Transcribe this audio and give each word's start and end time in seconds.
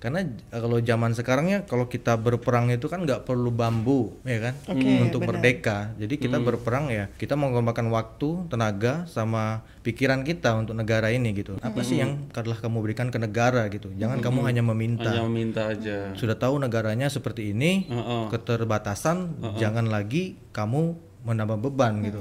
Karena 0.00 0.24
eh, 0.24 0.60
kalau 0.60 0.80
zaman 0.80 1.12
sekarang 1.12 1.46
ya 1.52 1.58
kalau 1.68 1.84
kita 1.84 2.16
berperang 2.16 2.72
itu 2.72 2.88
kan 2.88 3.04
nggak 3.04 3.28
perlu 3.28 3.52
bambu, 3.52 4.16
ya 4.24 4.50
kan, 4.50 4.54
Oke, 4.72 4.88
untuk 5.04 5.20
benar. 5.22 5.36
merdeka. 5.36 5.78
Jadi 6.00 6.14
kita 6.16 6.40
berperang 6.40 6.88
ya 6.88 7.12
kita 7.20 7.36
mengorbankan 7.36 7.92
waktu, 7.92 8.48
tenaga, 8.48 9.04
sama 9.12 9.60
pikiran 9.84 10.24
kita 10.24 10.56
untuk 10.56 10.72
negara 10.72 11.12
ini 11.12 11.36
gitu. 11.36 11.60
Apa 11.60 11.84
sih 11.84 12.00
yang 12.00 12.32
telah 12.32 12.56
kamu 12.56 12.80
berikan 12.80 13.12
ke 13.12 13.20
negara 13.20 13.68
gitu? 13.68 13.92
Jangan 13.92 14.24
kamu 14.24 14.40
hanya 14.48 14.64
meminta. 14.64 15.12
Hanya 15.12 15.28
meminta 15.28 15.68
aja. 15.68 16.16
Sudah 16.16 16.40
tahu 16.40 16.56
negaranya 16.56 17.12
seperti 17.12 17.52
ini, 17.52 17.84
Heeh. 17.92 18.32
keterbatasan, 18.32 19.36
jangan 19.60 19.84
lagi 19.84 20.40
kamu 20.56 21.09
menambah 21.20 21.60
beban 21.60 22.00
gitu. 22.00 22.20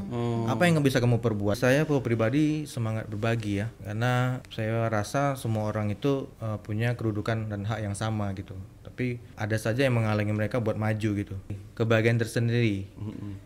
Apa 0.52 0.68
yang 0.68 0.84
bisa 0.84 1.00
kamu 1.00 1.24
perbuat? 1.24 1.56
Saya 1.56 1.88
pribadi 1.88 2.68
semangat 2.68 3.08
berbagi 3.08 3.64
ya, 3.64 3.68
karena 3.84 4.44
saya 4.52 4.92
rasa 4.92 5.40
semua 5.40 5.72
orang 5.72 5.92
itu 5.94 6.28
eh, 6.44 6.58
punya 6.60 6.94
kedudukan 7.00 7.48
dan 7.48 7.64
hak 7.64 7.80
yang 7.80 7.96
sama 7.96 8.32
gitu. 8.36 8.56
Tapi 8.84 9.16
ada 9.40 9.56
saja 9.56 9.88
yang 9.88 9.96
menghalangi 9.96 10.36
mereka 10.36 10.60
buat 10.60 10.76
maju 10.76 11.10
gitu. 11.16 11.36
Kebahagiaan 11.80 12.20
tersendiri, 12.20 12.84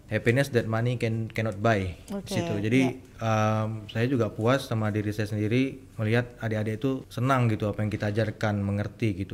happiness 0.09 0.49
that 0.49 0.65
money 0.65 0.97
can 0.97 1.29
cannot 1.29 1.61
buy. 1.61 1.93
Oke, 2.09 2.33
Situ. 2.33 2.53
Jadi 2.57 2.97
em, 3.21 3.69
saya 3.93 4.05
juga 4.09 4.33
puas 4.33 4.65
sama 4.65 4.89
diri 4.89 5.13
saya 5.13 5.29
sendiri 5.29 5.77
melihat 6.01 6.33
adik-adik 6.41 6.81
itu 6.81 6.91
senang 7.13 7.45
gitu 7.53 7.69
apa 7.69 7.85
yang 7.85 7.93
kita 7.93 8.09
ajarkan, 8.09 8.65
mengerti 8.65 9.09
gitu. 9.13 9.33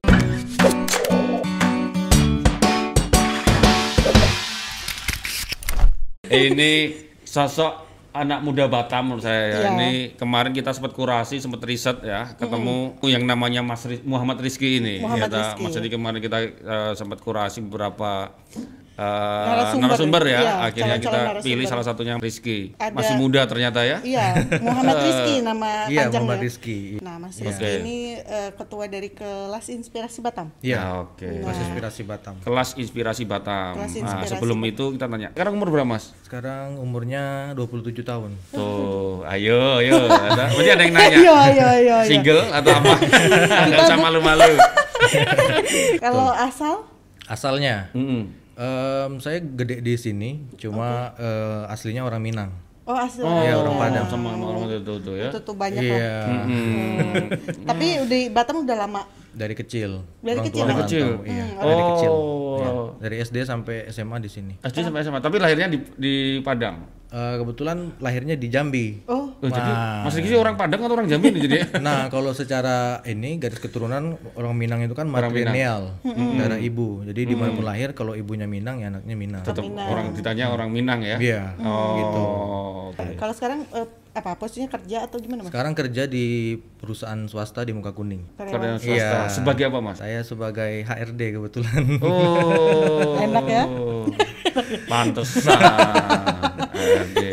Ini 6.30 6.72
sosok 7.22 7.74
anak 8.10 8.42
muda 8.42 8.66
Batam 8.66 9.14
menurut 9.14 9.22
saya 9.22 9.44
ya. 9.48 9.60
Iya. 9.60 9.70
Ini 9.72 9.90
kemarin 10.14 10.50
kita 10.50 10.74
sempat 10.74 10.94
kurasi, 10.94 11.38
sempat 11.38 11.62
riset 11.62 12.02
ya, 12.02 12.34
ketemu 12.34 12.98
yang 13.06 13.22
namanya 13.24 13.62
Mas 13.62 13.86
Ri- 13.86 14.02
Muhammad 14.02 14.42
Rizky 14.42 14.82
ini. 14.82 14.98
Muhammad 15.00 15.30
Kita- 15.30 15.40
Rizky. 15.54 15.62
Mas 15.62 15.74
Rizky 15.76 15.92
kemarin 15.94 16.20
kita 16.20 16.38
eh, 16.42 16.94
sempat 16.94 17.22
kurasi 17.22 17.62
beberapa 17.62 18.34
eh, 19.00 19.46
Narasumber, 19.48 19.84
narasumber 19.88 20.24
ya. 20.24 20.40
iya, 20.40 20.54
Akhirnya 20.62 20.96
calon-calon 20.96 21.00
kita 21.00 21.20
narasumber. 21.24 21.48
pilih 21.48 21.66
salah 21.66 21.86
satunya 21.88 22.14
Rizky. 22.18 22.60
Ada- 22.76 22.92
Masih 22.92 23.16
muda 23.16 23.42
ternyata 23.48 23.80
ya. 23.82 23.98
Iya, 24.02 24.26
Muhammad 24.60 24.98
Rizky 25.00 25.36
nama 25.40 25.70
Iya, 25.88 26.00
panjangnya. 26.04 26.20
Muhammad 26.20 26.40
Rizky. 26.44 26.80
Nah, 27.00 27.16
Mas. 27.18 27.36
Rizky 27.36 27.64
Oke. 27.64 27.72
ini 27.80 27.98
eh, 28.20 28.52
ketua 28.52 28.84
dari 28.86 29.10
kelas 29.10 29.66
Inspirasi 29.70 30.20
Batam. 30.20 30.52
Iya. 30.60 30.76
Ya, 30.76 30.84
oke. 31.02 31.28
Kelas 31.40 31.58
inspirasi 31.62 32.02
Batam. 32.04 32.36
Kelas 32.40 32.70
Inspirasi 32.76 33.24
Batam. 33.24 33.74
Kelas 33.76 33.92
nah, 33.94 34.00
Inspirasi 34.04 34.32
sebelum 34.36 34.60
itu 34.64 34.86
kita 34.92 35.06
tanya, 35.06 35.30
sekarang 35.32 35.54
umur 35.56 35.68
berapa 35.70 35.88
Mas? 35.88 36.12
Sekarang 36.22 36.76
umurnya 36.76 37.54
27 37.54 38.04
tahun. 38.04 38.32
Tuh, 38.52 39.24
ayo, 39.26 39.80
ayo. 39.80 39.96
Ada, 40.06 40.52
berarti 40.52 40.70
ada 40.70 40.84
yang 40.84 40.94
nanya. 40.94 41.18
Iya, 41.18 41.20
iya, 41.24 41.40
iya. 41.50 41.70
iya. 41.80 41.98
Single 42.04 42.42
atau 42.50 42.72
apa? 42.74 42.94
Nggak 43.70 43.80
usah 43.82 43.98
malu-malu. 43.98 44.52
Kalau 46.04 46.30
asal 46.32 46.84
Asalnya, 47.30 47.94
Mm-mm. 47.94 48.26
Em, 48.60 49.12
saya 49.18 49.40
gede 49.40 49.80
di 49.80 49.96
sini, 49.96 50.30
cuma 50.56 51.16
eh, 51.16 51.64
aslinya 51.68 52.04
orang 52.04 52.20
Minang. 52.20 52.52
Oh, 52.84 52.98
asal. 52.98 53.22
Oh, 53.22 53.40
Iya, 53.40 53.54
orang 53.56 53.78
Padang. 53.78 54.06
Sama 54.10 54.34
sama 54.34 54.46
orang 54.50 54.66
itu 54.68 54.94
tuh 55.00 55.14
ya. 55.14 55.30
Itu 55.30 55.40
tuh 55.40 55.54
banyak 55.54 55.78
lah. 55.80 55.94
Iya, 55.96 56.18
Hmm. 56.42 57.14
Tapi 57.70 57.86
di 58.06 58.20
Batam 58.28 58.66
udah 58.66 58.78
lama. 58.78 59.02
dari 59.30 59.54
kecil. 59.54 60.02
Dari 60.20 60.36
Orang 60.36 60.46
kecil? 60.50 60.58
tua 60.58 60.68
Dari 60.68 60.82
kecil? 60.84 61.06
Iya, 61.22 61.46
Hmm, 61.46 61.62
dari 61.62 61.84
kecil. 61.86 62.12
Oh. 62.12 62.58
Iya, 62.58 62.72
Dari 62.98 63.16
SD 63.22 63.38
sampai 63.46 63.76
SMA 63.88 64.18
di 64.18 64.28
sini. 64.28 64.54
SD 64.60 64.78
sampai 64.84 65.00
SMA, 65.00 65.22
tapi 65.22 65.38
lahirnya 65.38 65.70
di, 65.70 65.78
di 65.96 66.14
Padang. 66.42 66.82
Eh, 67.10 67.36
kebetulan 67.42 67.98
lahirnya 67.98 68.38
di 68.38 68.48
Jambi. 68.48 69.02
Oh, 69.10 69.34
Oh, 69.40 69.48
jadi. 69.48 69.72
Mas 70.04 70.14
Riki 70.14 70.36
orang 70.36 70.54
Padang 70.54 70.84
atau 70.84 70.94
orang 70.94 71.08
Jambi 71.08 71.32
nih 71.32 71.42
jadi? 71.48 71.58
Nah, 71.82 72.06
kalau 72.06 72.36
secara 72.36 73.00
ini 73.02 73.40
garis 73.40 73.58
keturunan 73.58 74.14
orang 74.36 74.54
Minang 74.54 74.84
itu 74.84 74.92
kan 74.92 75.08
matrilineal, 75.08 75.96
darah 76.36 76.60
ibu. 76.60 77.02
Jadi 77.02 77.22
di 77.24 77.34
mana 77.34 77.50
pun 77.50 77.64
lahir, 77.64 77.96
kalau 77.96 78.14
ibunya 78.14 78.46
Minang 78.46 78.78
ya 78.78 78.92
anaknya 78.92 79.16
Minang. 79.16 79.42
Tetap 79.42 79.64
orang 79.64 80.12
ditanya 80.12 80.52
orang 80.52 80.70
Minang 80.70 81.00
ya. 81.02 81.18
Iya, 81.18 81.56
Oh, 81.58 81.96
gitu. 81.96 82.24
oke. 82.94 83.16
kalau 83.16 83.34
sekarang 83.34 83.64
eh, 83.72 83.88
apa 84.12 84.36
posisinya 84.36 84.70
kerja 84.70 85.08
atau 85.08 85.18
gimana, 85.18 85.42
Mas? 85.42 85.50
Sekarang 85.50 85.74
kerja 85.74 86.04
di 86.04 86.26
perusahaan 86.78 87.26
swasta 87.26 87.64
di 87.64 87.72
Muka 87.72 87.90
Kuning. 87.90 88.28
Karyawan 88.36 88.52
Karyawan. 88.52 88.78
swasta. 88.78 89.18
Iya. 89.24 89.32
Sebagai 89.32 89.64
apa, 89.66 89.80
Mas? 89.80 89.98
Saya 89.98 90.20
sebagai 90.22 90.84
HRD 90.84 91.22
kebetulan. 91.32 91.82
Oh. 92.04 93.16
Enak 93.18 93.46
ya? 93.48 93.64
Pantesan. 94.92 95.58
Oke. 96.90 97.28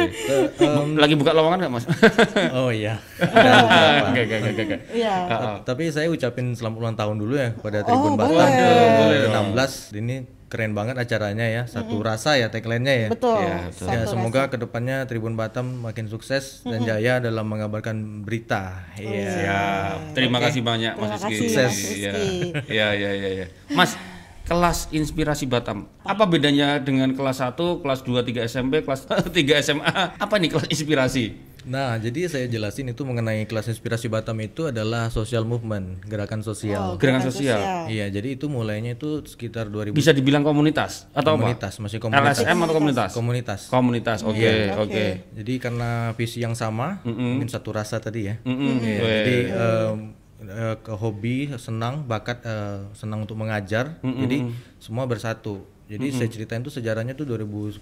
Lagi 0.96 1.14
buka 1.16 1.32
lowongan 1.32 1.58
nggak, 1.64 1.72
Mas? 1.72 1.84
oh 2.58 2.70
iya. 2.70 3.00
Enggak, 3.16 4.22
enggak, 4.26 4.38
enggak, 4.42 4.64
enggak. 4.66 4.80
Iya. 4.92 5.14
Tapi 5.62 5.82
saya 5.88 6.08
ucapin 6.08 6.52
selamat 6.52 6.76
ulang 6.76 6.96
tahun 6.96 7.16
dulu 7.16 7.34
ya 7.36 7.50
pada 7.58 7.80
Tribun 7.82 8.12
Oh, 8.12 8.18
Batam 8.18 8.32
boleh. 8.36 8.88
Boleh 9.00 9.18
ke 9.18 9.28
dong. 9.32 9.48
16. 9.54 10.00
Ini 10.00 10.16
keren 10.46 10.72
banget 10.72 10.94
acaranya 10.94 11.46
ya. 11.46 11.62
Satu 11.66 11.98
rasa 12.00 12.38
ya 12.38 12.46
tagline-nya 12.48 12.94
ya. 12.94 13.08
Betul. 13.10 13.40
Iya, 13.42 13.56
betul. 13.66 13.86
Ya, 13.90 14.00
semoga 14.06 14.42
ke 14.46 14.56
depannya 14.56 14.96
Tribun 15.04 15.34
Batam 15.34 15.82
makin 15.82 16.06
sukses 16.06 16.62
dan 16.62 16.86
jaya 16.86 17.18
dalam 17.18 17.46
mengabarkan 17.46 18.22
berita. 18.22 18.86
Iya. 18.96 19.30
Siap. 19.30 19.96
Terima 20.14 20.38
kasih 20.38 20.62
banyak 20.62 20.94
Mas 20.96 21.18
Rizky. 21.18 21.34
Iya. 21.50 21.66
Rizky. 21.66 22.30
Iya, 22.70 22.88
iya, 22.94 23.10
iya, 23.12 23.28
iya. 23.42 23.46
Mas, 23.74 23.98
kelas 24.46 24.88
Inspirasi 24.90 25.44
Batam. 25.44 25.90
Apa 26.00 26.24
bedanya 26.24 26.78
dengan 26.78 27.10
kelas 27.12 27.42
1, 27.42 27.58
kelas 27.82 28.00
2, 28.02 28.22
3 28.22 28.46
SMP, 28.46 28.80
kelas 28.80 29.02
3 29.26 29.34
SMA? 29.60 29.92
Apa 30.16 30.34
nih 30.38 30.48
kelas 30.48 30.70
Inspirasi? 30.70 31.34
Nah, 31.66 31.98
jadi 31.98 32.30
saya 32.30 32.46
jelasin 32.46 32.94
itu 32.94 33.02
mengenai 33.02 33.42
kelas 33.42 33.66
inspirasi 33.66 34.06
Batam 34.06 34.38
itu 34.38 34.70
adalah 34.70 35.10
social 35.10 35.42
movement, 35.42 35.98
gerakan 36.06 36.38
sosial. 36.38 36.94
Gerakan 36.94 37.26
sosial. 37.26 37.90
Iya, 37.90 38.06
jadi 38.06 38.38
itu 38.38 38.46
mulainya 38.46 38.94
itu 38.94 39.26
sekitar 39.26 39.66
2000 39.66 39.90
Bisa 39.90 40.14
dibilang 40.14 40.46
komunitas 40.46 41.10
atau 41.10 41.34
komunitas, 41.34 41.74
apa? 41.74 41.90
masih 41.90 41.98
komunitas. 41.98 42.38
LSM 42.38 42.58
atau 42.62 42.74
komunitas? 42.78 43.10
Komunitas. 43.10 43.60
Komunitas. 43.66 44.18
Oke, 44.22 44.46
Iya, 44.46 44.78
oke. 44.78 44.94
oke. 44.94 45.06
Jadi 45.42 45.52
karena 45.58 45.90
visi 46.14 46.38
yang 46.38 46.54
sama, 46.54 47.02
mungkin 47.02 47.50
satu 47.50 47.74
rasa 47.74 47.98
tadi 47.98 48.30
ya. 48.30 48.38
Mm-mm. 48.46 48.78
Iya, 48.78 48.98
Weh. 49.02 49.10
jadi 49.18 49.36
em, 49.50 49.96
eh, 50.42 50.76
ke 50.80 50.92
hobi, 50.92 51.52
senang, 51.56 52.04
bakat, 52.04 52.44
eh, 52.44 52.84
senang 52.92 53.24
untuk 53.24 53.38
mengajar. 53.38 54.00
Jadi 54.00 54.52
semua 54.76 55.08
bersatu. 55.08 55.64
Jadi 55.86 56.10
saya 56.10 56.26
ceritain 56.26 56.62
tuh 56.66 56.74
sejarahnya 56.74 57.14
tuh 57.14 57.24
2010, 57.24 57.78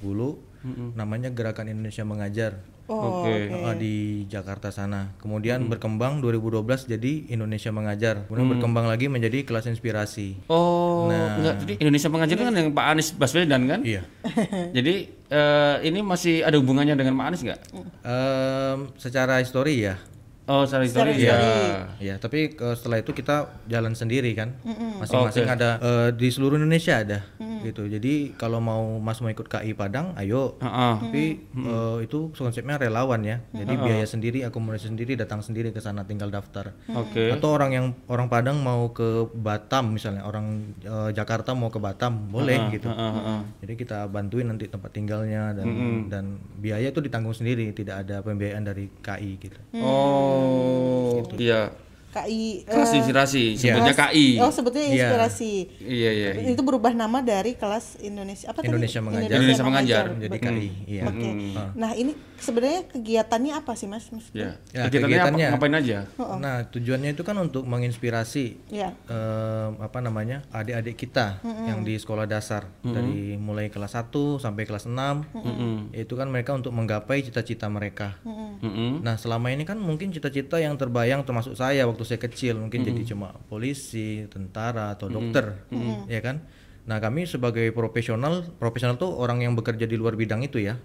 namanya 0.93 1.33
Gerakan 1.33 1.73
Indonesia 1.73 2.05
Mengajar 2.05 2.61
Oh, 2.85 3.25
Oke. 3.25 3.49
eh, 3.49 3.77
di 3.81 3.95
Jakarta 4.29 4.69
sana. 4.69 5.17
Kemudian 5.17 5.73
berkembang 5.73 6.21
2012 6.21 6.85
jadi 6.85 7.33
Indonesia 7.33 7.73
Mengajar. 7.73 8.29
Kemudian 8.29 8.49
berkembang 8.53 8.85
lagi 8.85 9.09
menjadi 9.09 9.41
kelas 9.41 9.65
inspirasi. 9.73 10.37
Oh, 10.53 11.09
enggak. 11.09 11.65
Jadi 11.65 11.73
Indonesia 11.81 12.09
mengajar 12.13 12.37
kan 12.37 12.53
yang 12.53 12.69
Pak 12.77 12.87
Anies 12.93 13.09
Baswedan 13.17 13.65
kan? 13.65 13.81
Iya. 13.81 14.05
Jadi 14.77 14.95
eh, 15.33 15.77
ini 15.89 16.05
masih 16.05 16.45
ada 16.45 16.61
hubungannya 16.61 16.93
dengan 16.93 17.17
Pak 17.17 17.27
Anies 17.33 17.43
nggak? 17.49 17.61
Em, 18.05 18.79
secara 19.01 19.41
histori 19.41 19.89
ya. 19.89 19.97
Oh, 20.45 20.69
secara 20.69 20.85
Secara 20.85 21.09
histori 21.09 21.25
ya. 21.25 21.37
Ya, 22.03 22.15
tapi 22.21 22.53
eh, 22.53 22.75
setelah 22.77 23.01
itu 23.01 23.17
kita 23.17 23.65
jalan 23.65 23.97
sendiri 23.97 24.29
kan. 24.37 24.61
Masing-masing 25.01 25.49
ada 25.49 25.81
eh, 25.81 26.09
di 26.13 26.29
seluruh 26.29 26.61
Indonesia 26.61 27.01
ada 27.01 27.25
gitu. 27.65 27.89
Jadi 27.89 28.37
kalau 28.37 28.61
mau 28.61 29.01
Mas 29.01 29.25
mau 29.25 29.33
ikut 29.33 29.49
KI 29.49 29.73
Padang, 29.73 30.13
ayo. 30.21 30.61
Heeh. 30.61 30.95
Tapi 31.01 31.25
eh, 31.49 31.99
itu 32.05 32.29
konsepnya 32.37 32.77
relawan 32.77 33.25
ya. 33.25 33.41
Jadi 33.57 33.73
biaya 33.81 34.05
sendiri, 34.05 34.45
akomodasi 34.45 34.93
sendiri, 34.93 35.17
datang 35.17 35.41
sendiri 35.41 35.73
ke 35.73 35.81
sana 35.81 36.05
tinggal 36.05 36.29
daftar. 36.29 36.77
Oke. 36.93 37.33
Atau 37.33 37.57
orang 37.57 37.71
yang 37.73 37.87
orang 38.07 38.29
Padang 38.29 38.61
mau 38.61 38.93
ke 38.93 39.33
Batam 39.33 39.97
misalnya, 39.97 40.29
orang 40.29 40.77
eh, 40.85 41.11
Jakarta 41.17 41.57
mau 41.57 41.73
ke 41.73 41.81
Batam, 41.81 42.29
boleh 42.29 42.69
gitu. 42.69 42.93
Heeh, 42.93 43.13
heeh. 43.17 43.41
Jadi 43.65 43.73
kita 43.81 44.13
bantuin 44.13 44.45
nanti 44.45 44.69
tempat 44.69 44.93
tinggalnya 44.93 45.57
dan 45.57 45.67
dan 46.13 46.25
biaya 46.61 46.93
itu 46.93 47.01
ditanggung 47.01 47.33
sendiri, 47.33 47.73
tidak 47.73 48.05
ada 48.05 48.21
pembiayaan 48.21 48.65
dari 48.69 48.93
KI 49.01 49.41
gitu. 49.41 49.59
Oh, 49.81 50.34
iya. 51.39 51.84
KI 52.15 52.63
eh, 52.63 52.71
Kelas 52.71 52.95
inspirasi, 52.95 53.45
sebutnya 53.55 53.91
KI. 53.93 54.39
Oh, 54.39 54.49
sebetulnya 54.49 54.87
Iya. 54.87 54.95
inspirasi. 55.05 55.53
Iya, 55.81 56.11
iya. 56.13 56.29
Itu 56.47 56.63
berubah 56.63 56.93
nama 56.93 57.19
dari 57.19 57.53
kelas 57.53 57.99
Indonesia 57.99 58.49
apa 58.49 58.61
tadi? 58.61 58.71
Indonesia 58.71 59.01
Mengajar. 59.01 59.35
Indonesia 59.35 59.65
Mengajar. 59.65 60.05
Jadi 60.17 60.31
Betul. 60.33 60.55
KI, 60.55 60.69
iya. 60.87 61.03
Oke. 61.05 61.29
Nah, 61.75 61.91
ini 61.93 62.13
sebenarnya 62.37 62.81
kegiatannya 62.87 63.53
apa 63.53 63.73
sih, 63.75 63.87
Mas? 63.87 64.07
Ya. 64.31 64.55
Ya, 64.71 64.87
Kegiatannya, 64.87 65.01
kegiatannya. 65.11 65.47
apa, 65.47 65.55
ngapain 65.59 65.75
aja? 65.75 65.99
Nah, 66.37 66.57
tujuannya 66.67 67.11
itu 67.11 67.23
kan 67.23 67.35
untuk 67.37 67.65
menginspirasi 67.65 68.45
Ya. 68.71 68.95
em, 69.05 69.71
apa 69.79 69.99
namanya 69.99 70.47
adik-adik 70.51 70.95
kita 71.01 71.41
yang 71.43 71.83
di 71.83 71.97
sekolah 71.97 72.25
dasar 72.25 72.71
dari 72.81 73.35
mulai 73.35 73.67
kelas 73.67 73.97
1 73.97 74.39
sampai 74.39 74.63
kelas 74.63 74.87
6 74.87 75.27
itu 75.93 76.15
kan 76.15 76.29
mereka 76.29 76.53
untuk 76.53 76.71
menggapai 76.71 77.21
cita-cita 77.21 77.67
mereka. 77.67 78.21
Mm-mm. 78.23 79.01
Nah 79.01 79.17
selama 79.17 79.49
ini 79.49 79.65
kan 79.65 79.77
mungkin 79.77 80.11
cita-cita 80.11 80.57
yang 80.57 80.77
terbayang 80.77 81.25
termasuk 81.25 81.55
saya 81.55 81.85
waktu 81.85 82.04
saya 82.05 82.21
kecil 82.21 82.61
mungkin 82.61 82.85
jadi 82.85 83.03
cuma 83.11 83.35
polisi, 83.49 84.29
tentara 84.29 84.93
atau 84.93 85.09
dokter, 85.09 85.67
ya 86.07 86.21
kan. 86.21 86.45
Nah 86.85 87.01
kami 87.01 87.25
sebagai 87.25 87.73
profesional, 87.73 88.45
profesional 88.61 89.01
tuh 89.01 89.09
orang 89.09 89.41
yang 89.41 89.57
bekerja 89.57 89.89
di 89.89 89.97
luar 89.97 90.15
bidang 90.15 90.45
itu 90.45 90.61
ya. 90.61 90.77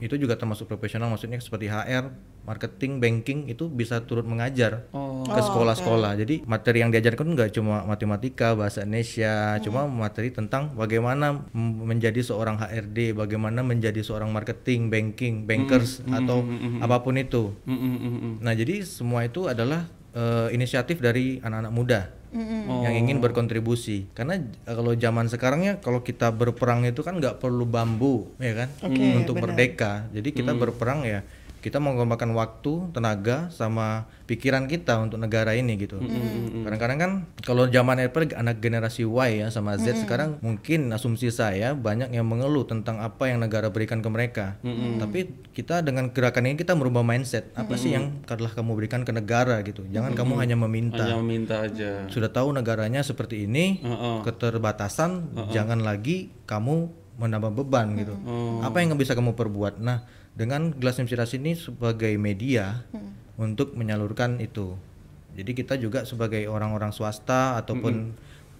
Itu 0.00 0.16
juga 0.16 0.34
termasuk 0.34 0.64
profesional, 0.64 1.12
maksudnya 1.12 1.36
seperti 1.38 1.68
HR, 1.68 2.08
marketing, 2.42 2.98
banking 2.98 3.38
itu 3.46 3.68
bisa 3.68 4.00
turut 4.02 4.24
mengajar 4.24 4.88
Oh. 4.90 5.22
ke 5.22 5.38
sekolah-sekolah. 5.38 6.16
Jadi 6.18 6.42
materi 6.42 6.80
yang 6.80 6.90
diajarkan 6.90 7.36
nggak 7.36 7.52
cuma 7.54 7.84
matematika, 7.84 8.56
bahasa 8.56 8.82
Indonesia, 8.82 9.60
cuma 9.60 9.84
materi 9.86 10.32
tentang 10.32 10.72
bagaimana 10.72 11.44
menjadi 11.54 12.24
seorang 12.24 12.56
HRD, 12.56 13.12
bagaimana 13.12 13.60
menjadi 13.60 14.00
seorang 14.00 14.32
marketing, 14.32 14.88
banking, 14.88 15.44
bankers 15.44 16.00
atau 16.08 16.42
apa 16.80 16.96
pun 17.04 17.14
itu. 17.14 17.52
Mm, 17.68 17.76
mm, 17.76 17.96
mm, 18.00 18.14
mm. 18.16 18.34
Nah 18.40 18.52
jadi 18.56 18.82
semua 18.82 19.22
itu 19.22 19.46
adalah 19.46 19.84
eh, 20.12 20.48
inisiatif 20.50 20.98
dari 20.98 21.38
anak-anak 21.38 21.72
muda 21.72 22.02
Oh. 22.32 22.80
yang 22.80 22.96
ingin 22.96 23.20
berkontribusi. 23.20 24.08
Karena 24.12 24.40
j- 24.40 24.48
kalau 24.64 24.96
zaman 24.96 25.28
sekarang 25.28 25.60
ya 25.62 25.74
kalau 25.76 26.00
kita 26.00 26.32
berperang 26.32 26.80
itu 26.82 27.04
kan 27.04 27.20
nggak 27.20 27.36
perlu 27.36 27.68
bambu, 27.68 28.24
ya 28.40 28.56
kan, 28.56 28.68
Oke, 28.80 29.04
untuk 29.14 29.36
benar. 29.36 29.52
merdeka. 29.52 29.92
Jadi 30.10 30.32
kita 30.32 30.56
berperang 30.56 31.04
ya 31.04 31.20
kita 31.62 31.78
mengorbankan 31.78 32.34
waktu, 32.34 32.90
tenaga, 32.90 33.46
sama 33.54 34.10
pikiran 34.26 34.66
kita 34.66 34.98
untuk 34.98 35.22
negara 35.22 35.54
ini 35.54 35.78
gitu. 35.78 36.02
Kadang-kadang 36.66 36.98
kan 36.98 37.12
kalau 37.46 37.70
zaman 37.70 38.02
apa 38.02 38.34
anak 38.34 38.58
generasi 38.58 39.06
Y 39.06 39.46
ya 39.46 39.48
sama 39.54 39.78
Z 39.78 40.02
sekarang 40.02 40.42
mungkin 40.42 40.90
asumsi 40.90 41.30
saya 41.30 41.78
banyak 41.78 42.10
yang 42.10 42.26
mengeluh 42.26 42.66
tentang 42.66 42.98
apa 42.98 43.30
yang 43.30 43.38
negara 43.38 43.70
berikan 43.70 44.02
ke 44.02 44.08
mereka. 44.10 44.58
Tapi 44.98 45.30
kita 45.54 45.86
dengan 45.86 46.10
gerakan 46.10 46.50
ini 46.50 46.58
kita 46.58 46.74
merubah 46.74 47.06
mindset. 47.06 47.54
Apa 47.54 47.78
sih 47.78 47.94
yang 47.94 48.26
telah 48.26 48.50
kamu 48.50 48.74
berikan 48.74 49.06
ke 49.06 49.14
negara 49.14 49.62
gitu. 49.62 49.86
Jangan 49.86 50.18
kamu 50.18 50.42
hanya 50.42 50.58
meminta. 50.58 51.06
Hanya 51.06 51.22
meminta 51.22 51.62
aja. 51.62 52.10
Sudah 52.10 52.34
tahu 52.34 52.50
negaranya 52.50 53.06
seperti 53.06 53.46
ini, 53.46 53.78
Heeh. 53.78 54.26
keterbatasan, 54.26 55.30
jangan 55.54 55.78
lagi 55.78 56.34
kamu 56.50 56.90
menambah 57.22 57.54
beban 57.54 57.94
gitu. 57.94 58.18
Apa 58.66 58.82
yang 58.82 58.98
bisa 58.98 59.14
kamu 59.14 59.38
perbuat? 59.38 59.78
Nah, 59.78 60.02
dengan 60.32 60.72
gelas 60.72 60.96
inspirasi 60.96 61.36
ini 61.40 61.52
sebagai 61.52 62.16
media 62.16 62.88
untuk 63.36 63.76
menyalurkan 63.76 64.40
itu. 64.40 64.76
Jadi 65.32 65.52
kita 65.56 65.74
juga 65.80 66.04
sebagai 66.04 66.44
orang-orang 66.48 66.92
swasta 66.92 67.56
ataupun 67.60 68.12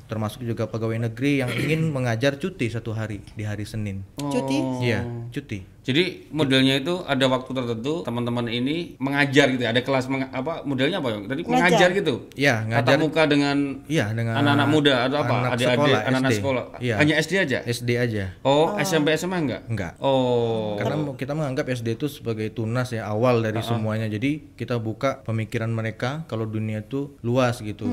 termasuk 0.08 0.44
juga 0.44 0.68
pegawai 0.68 1.08
negeri 1.08 1.40
yang 1.40 1.50
ingin 1.52 1.88
mengajar 1.96 2.36
cuti 2.36 2.68
satu 2.68 2.92
hari 2.92 3.24
di 3.32 3.44
hari 3.44 3.64
Senin. 3.64 4.04
Cuti? 4.20 4.58
Iya, 4.84 5.04
cuti. 5.32 5.71
Jadi 5.82 6.30
modelnya 6.30 6.78
itu 6.78 7.02
ada 7.02 7.26
waktu 7.26 7.50
tertentu 7.50 8.06
teman-teman 8.06 8.46
ini 8.46 8.94
mengajar 8.96 9.50
gitu 9.50 9.58
ya. 9.60 9.74
Ada 9.74 9.82
kelas 9.82 10.06
meng- 10.06 10.30
apa 10.30 10.62
modelnya 10.62 11.02
apa 11.02 11.10
ya? 11.10 11.18
Tadi 11.26 11.42
mengajar 11.42 11.88
gitu. 11.90 12.14
Iya, 12.34 12.54
Tatap 12.62 12.70
ngajar. 12.70 12.98
muka 13.02 13.22
dengan 13.26 13.56
Iya, 13.90 14.06
dengan 14.14 14.34
anak-anak 14.38 14.68
muda 14.70 14.94
atau 15.02 15.18
apa? 15.18 15.34
anak 15.34 15.50
Adik-adik, 15.52 15.74
sekolah, 15.74 16.00
anak-anak 16.06 16.30
SD. 16.30 16.38
sekolah. 16.38 16.64
Iya. 16.78 16.94
Hanya 16.96 17.14
SD 17.18 17.32
aja. 17.36 17.58
SD 17.64 17.90
aja. 17.96 18.24
Oh, 18.42 18.78
SMP 18.78 19.10
SMA 19.12 19.38
enggak? 19.40 19.62
Enggak. 19.66 19.92
Oh. 19.98 20.78
Karena 20.78 20.94
kita 21.12 21.32
menganggap 21.34 21.66
SD 21.68 21.88
itu 21.96 22.06
sebagai 22.06 22.46
tunas 22.48 22.88
ya 22.88 23.02
awal 23.04 23.42
dari 23.42 23.58
semuanya. 23.60 24.06
Jadi 24.06 24.54
kita 24.54 24.78
buka 24.78 25.22
pemikiran 25.22 25.66
mereka 25.68 26.22
kalau 26.26 26.46
dunia 26.46 26.78
itu 26.80 27.18
luas 27.20 27.58
gitu. 27.58 27.90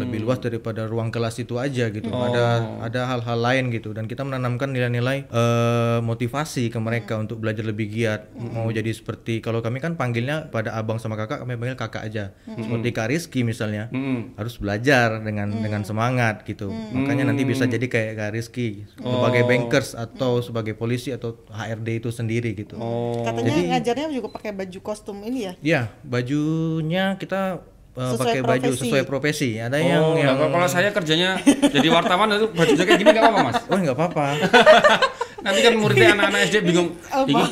Lebih 0.00 0.24
luas 0.24 0.40
daripada 0.40 0.86
ruang 0.86 1.12
kelas 1.12 1.36
itu 1.36 1.60
aja 1.60 1.88
gitu. 1.88 2.08
Ada 2.08 2.44
ada 2.80 3.00
hal-hal 3.06 3.38
lain 3.38 3.64
gitu 3.68 3.92
dan 3.92 4.06
kita 4.06 4.24
menanamkan 4.24 4.70
nilai-nilai 4.70 5.28
eh, 5.28 5.98
motivasi 6.00 6.68
ke 6.68 6.78
mereka 6.78 7.09
untuk 7.16 7.38
belajar 7.38 7.62
lebih 7.62 7.88
giat. 7.88 8.28
Mau 8.32 8.68
jadi 8.68 8.90
seperti 8.90 9.38
kalau 9.38 9.58
kami 9.58 9.78
kan 9.78 9.94
panggilnya 9.94 10.46
pada 10.46 10.72
abang 10.72 10.96
sama 10.96 11.14
kakak 11.14 11.40
kami 11.40 11.56
panggil 11.56 11.74
kakak 11.74 12.02
aja. 12.04 12.24
Seperti 12.46 12.88
Kak 12.90 13.08
Rizky 13.08 13.40
misalnya. 13.40 13.88
Mm-mm. 13.90 14.34
harus 14.34 14.54
belajar 14.56 15.18
dengan 15.18 15.50
dengan 15.50 15.80
semangat 15.80 16.44
gitu. 16.44 16.68
Makanya 16.70 17.26
nanti 17.26 17.42
bisa 17.42 17.64
jadi 17.64 17.82
kayak 17.82 18.12
Kak 18.14 18.30
Rizky 18.30 18.84
sebagai 18.94 19.42
bankers 19.44 19.92
atau 19.92 20.38
sebagai 20.40 20.72
polisi 20.72 21.10
atau 21.10 21.40
HRD 21.46 21.88
itu 21.98 22.10
sendiri 22.10 22.52
gitu. 22.52 22.76
Oh. 22.76 23.22
Katanya 23.22 23.50
ngajarnya 23.72 24.06
juga 24.10 24.28
pakai 24.28 24.52
baju 24.52 24.78
kostum 24.80 25.22
ini 25.22 25.40
ya? 25.42 25.52
Ya, 25.60 25.80
bajunya 26.02 27.14
kita 27.14 27.62
uh, 27.92 28.10
Sesuai 28.12 28.20
pakai 28.20 28.40
baju 28.42 28.70
sesuai 28.72 29.04
profesi. 29.04 29.56
Ada 29.56 29.76
Oh, 29.76 29.82
yang 29.82 30.04
yang 30.16 30.36
kalau- 30.36 30.52
kalau 30.52 30.68
saya 30.68 30.90
kerjanya 30.90 31.38
jadi 31.62 31.88
wartawan 31.88 32.28
itu 32.30 32.46
bajunya 32.50 32.84
kayak 32.84 32.98
gini 32.98 33.10
enggak 33.10 33.24
apa-apa, 33.24 33.40
Mas? 33.46 33.56
Oh, 33.70 33.78
nggak 33.78 33.96
apa-apa. 33.96 34.26
Nanti 35.40 35.60
kan 35.60 35.74
muridnya 35.76 36.12
anak-anak 36.12 36.40
SD 36.48 36.56
bingung, 36.62 36.88
ini 37.26 37.42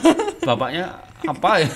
bapaknya 0.45 0.85
apa 1.19 1.51
ya? 1.59 1.69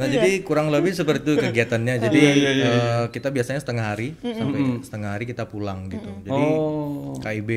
Nah, 0.00 0.06
jadi 0.08 0.40
kurang 0.42 0.72
lebih 0.72 0.96
seperti 0.96 1.22
itu 1.28 1.32
kegiatannya. 1.38 1.94
Jadi 2.00 2.20
uh, 2.64 3.04
kita 3.12 3.28
biasanya 3.28 3.60
setengah 3.60 3.84
hari 3.84 4.16
sampai 4.22 4.60
setengah 4.80 5.10
hari 5.12 5.24
kita 5.28 5.44
pulang 5.46 5.92
gitu. 5.92 6.08
Jadi 6.24 6.44
Oh. 6.52 7.14
KIB 7.20 7.50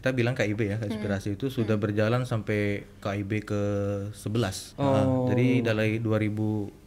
kita 0.00 0.10
bilang 0.16 0.32
KIB 0.32 0.60
ya, 0.64 0.78
inspirasi 0.80 1.36
itu 1.36 1.52
sudah 1.52 1.76
berjalan 1.76 2.24
sampai 2.24 2.88
KIB 2.98 3.32
ke 3.44 3.62
11. 4.16 4.80
Nah, 4.80 5.04
jadi 5.30 5.46
dari 5.60 6.00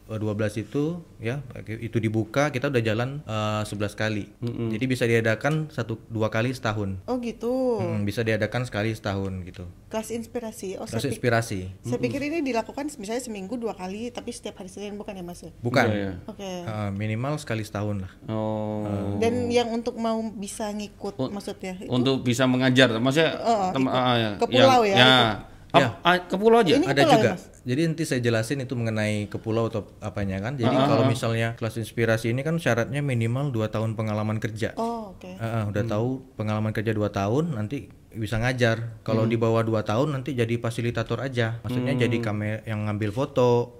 2012 0.10 0.64
itu 0.64 0.84
ya 1.18 1.44
itu 1.68 1.98
dibuka 1.98 2.48
kita 2.48 2.68
udah 2.68 2.80
jalan 2.80 3.10
eh, 3.22 3.62
11 3.62 3.68
kali. 3.94 4.26
Jadi 4.42 4.86
bisa 4.86 5.04
diadakan 5.04 5.68
satu 5.68 6.00
dua 6.08 6.28
kali 6.28 6.50
setahun. 6.50 6.96
Oh 7.04 7.20
gitu. 7.20 7.78
Hmm, 7.78 8.02
bisa 8.02 8.22
diadakan 8.22 8.64
sekali 8.64 8.92
setahun 8.92 9.44
gitu. 9.44 9.68
Kelas 9.88 10.10
inspirasi. 10.10 10.76
Oh, 10.76 10.84
saya, 10.84 10.98
Terus 10.98 11.04
pik- 11.06 11.14
inspirasi. 11.16 11.60
saya 11.82 12.00
pikir 12.00 12.22
ini 12.22 12.40
dilakukan 12.42 12.88
misalnya 12.94 13.20
seminggu 13.20 13.56
dua 13.56 13.72
kali, 13.72 14.10
tapi 14.10 14.32
setiap 14.32 14.58
hari 14.58 14.68
Senin 14.68 14.96
bukan 14.96 15.12
ya 15.12 15.24
Mas? 15.24 15.42
ya? 15.42 15.52
Bukan. 15.60 15.86
Iya, 15.86 15.96
iya. 15.98 16.14
Oke. 16.26 16.50
Eh, 16.64 16.90
minimal 16.94 17.36
sekali 17.38 17.62
setahun 17.62 18.04
lah. 18.04 18.12
Oh. 18.28 19.18
Dan 19.18 19.48
yang 19.50 19.68
untuk 19.70 19.96
mau 19.96 20.20
bisa 20.30 20.70
ngikut 20.70 21.16
Oh, 21.18 21.28
maksudnya 21.28 21.74
itu 21.76 21.90
Untuk 21.90 22.22
bisa 22.22 22.46
mengajar, 22.46 22.94
maksudnya 22.96 23.36
Oh, 23.40 23.72
tem- 23.72 23.90
ah, 23.90 24.16
ya. 24.16 24.32
Ke 24.38 24.46
pulau 24.46 24.82
ya, 24.82 24.94
Ya. 24.94 25.08
ikut. 25.10 25.57
Ap- 25.70 26.00
ah, 26.00 26.16
ke 26.22 26.36
pulau 26.36 26.60
aja. 26.60 26.74
Ini 26.74 26.86
ada 26.86 26.96
pulau 26.98 27.08
ya, 27.08 27.16
juga. 27.18 27.32
Mas? 27.36 27.44
Jadi 27.62 27.82
nanti 27.84 28.04
saya 28.08 28.20
jelasin 28.20 28.64
itu 28.64 28.74
mengenai 28.74 29.28
ke 29.28 29.36
pulau 29.36 29.68
atau 29.68 29.84
apanya 30.00 30.40
kan. 30.40 30.56
Jadi 30.56 30.72
Ah, 30.72 30.88
kalau 30.88 31.04
misalnya 31.04 31.60
kelas 31.60 31.76
inspirasi 31.76 32.32
ini 32.32 32.40
kan 32.40 32.56
syaratnya 32.56 33.04
minimal 33.04 33.52
2 33.52 33.68
tahun 33.68 33.94
pengalaman 33.94 34.40
kerja. 34.40 34.72
Oh, 34.76 35.12
oke. 35.12 35.28
Ah, 35.36 35.62
ah, 35.62 35.64
udah 35.68 35.84
Hmm. 35.84 35.92
tahu 35.92 36.08
pengalaman 36.34 36.72
kerja 36.72 36.92
2 36.92 37.10
tahun 37.10 37.52
nanti 37.54 37.92
bisa 38.18 38.42
ngajar. 38.42 39.00
Kalau 39.06 39.24
Hmm. 39.24 39.32
di 39.32 39.38
bawah 39.38 39.62
2 39.62 39.86
tahun 39.86 40.12
nanti 40.12 40.34
jadi 40.34 40.58
fasilitator 40.58 41.22
aja. 41.22 41.62
Maksudnya 41.62 41.94
Hmm. 41.94 42.02
jadi 42.04 42.18
kamera 42.20 42.60
yang 42.66 42.90
ngambil 42.90 43.14
foto, 43.14 43.80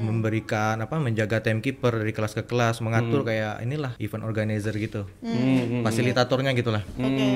memberikan 0.00 0.78
apa 0.78 0.96
menjaga 0.96 1.42
timekeeper 1.42 2.02
dari 2.02 2.12
kelas 2.14 2.32
ke 2.32 2.42
kelas, 2.46 2.78
Hmm. 2.78 2.88
mengatur 2.88 3.22
kayak 3.22 3.60
inilah 3.60 3.92
event 3.98 4.24
organizer 4.24 4.72
gitu. 4.74 5.04
Hmm. 5.20 5.82
Fasilitatornya 5.82 6.54
gitulah. 6.54 6.82
Oke. 6.96 7.28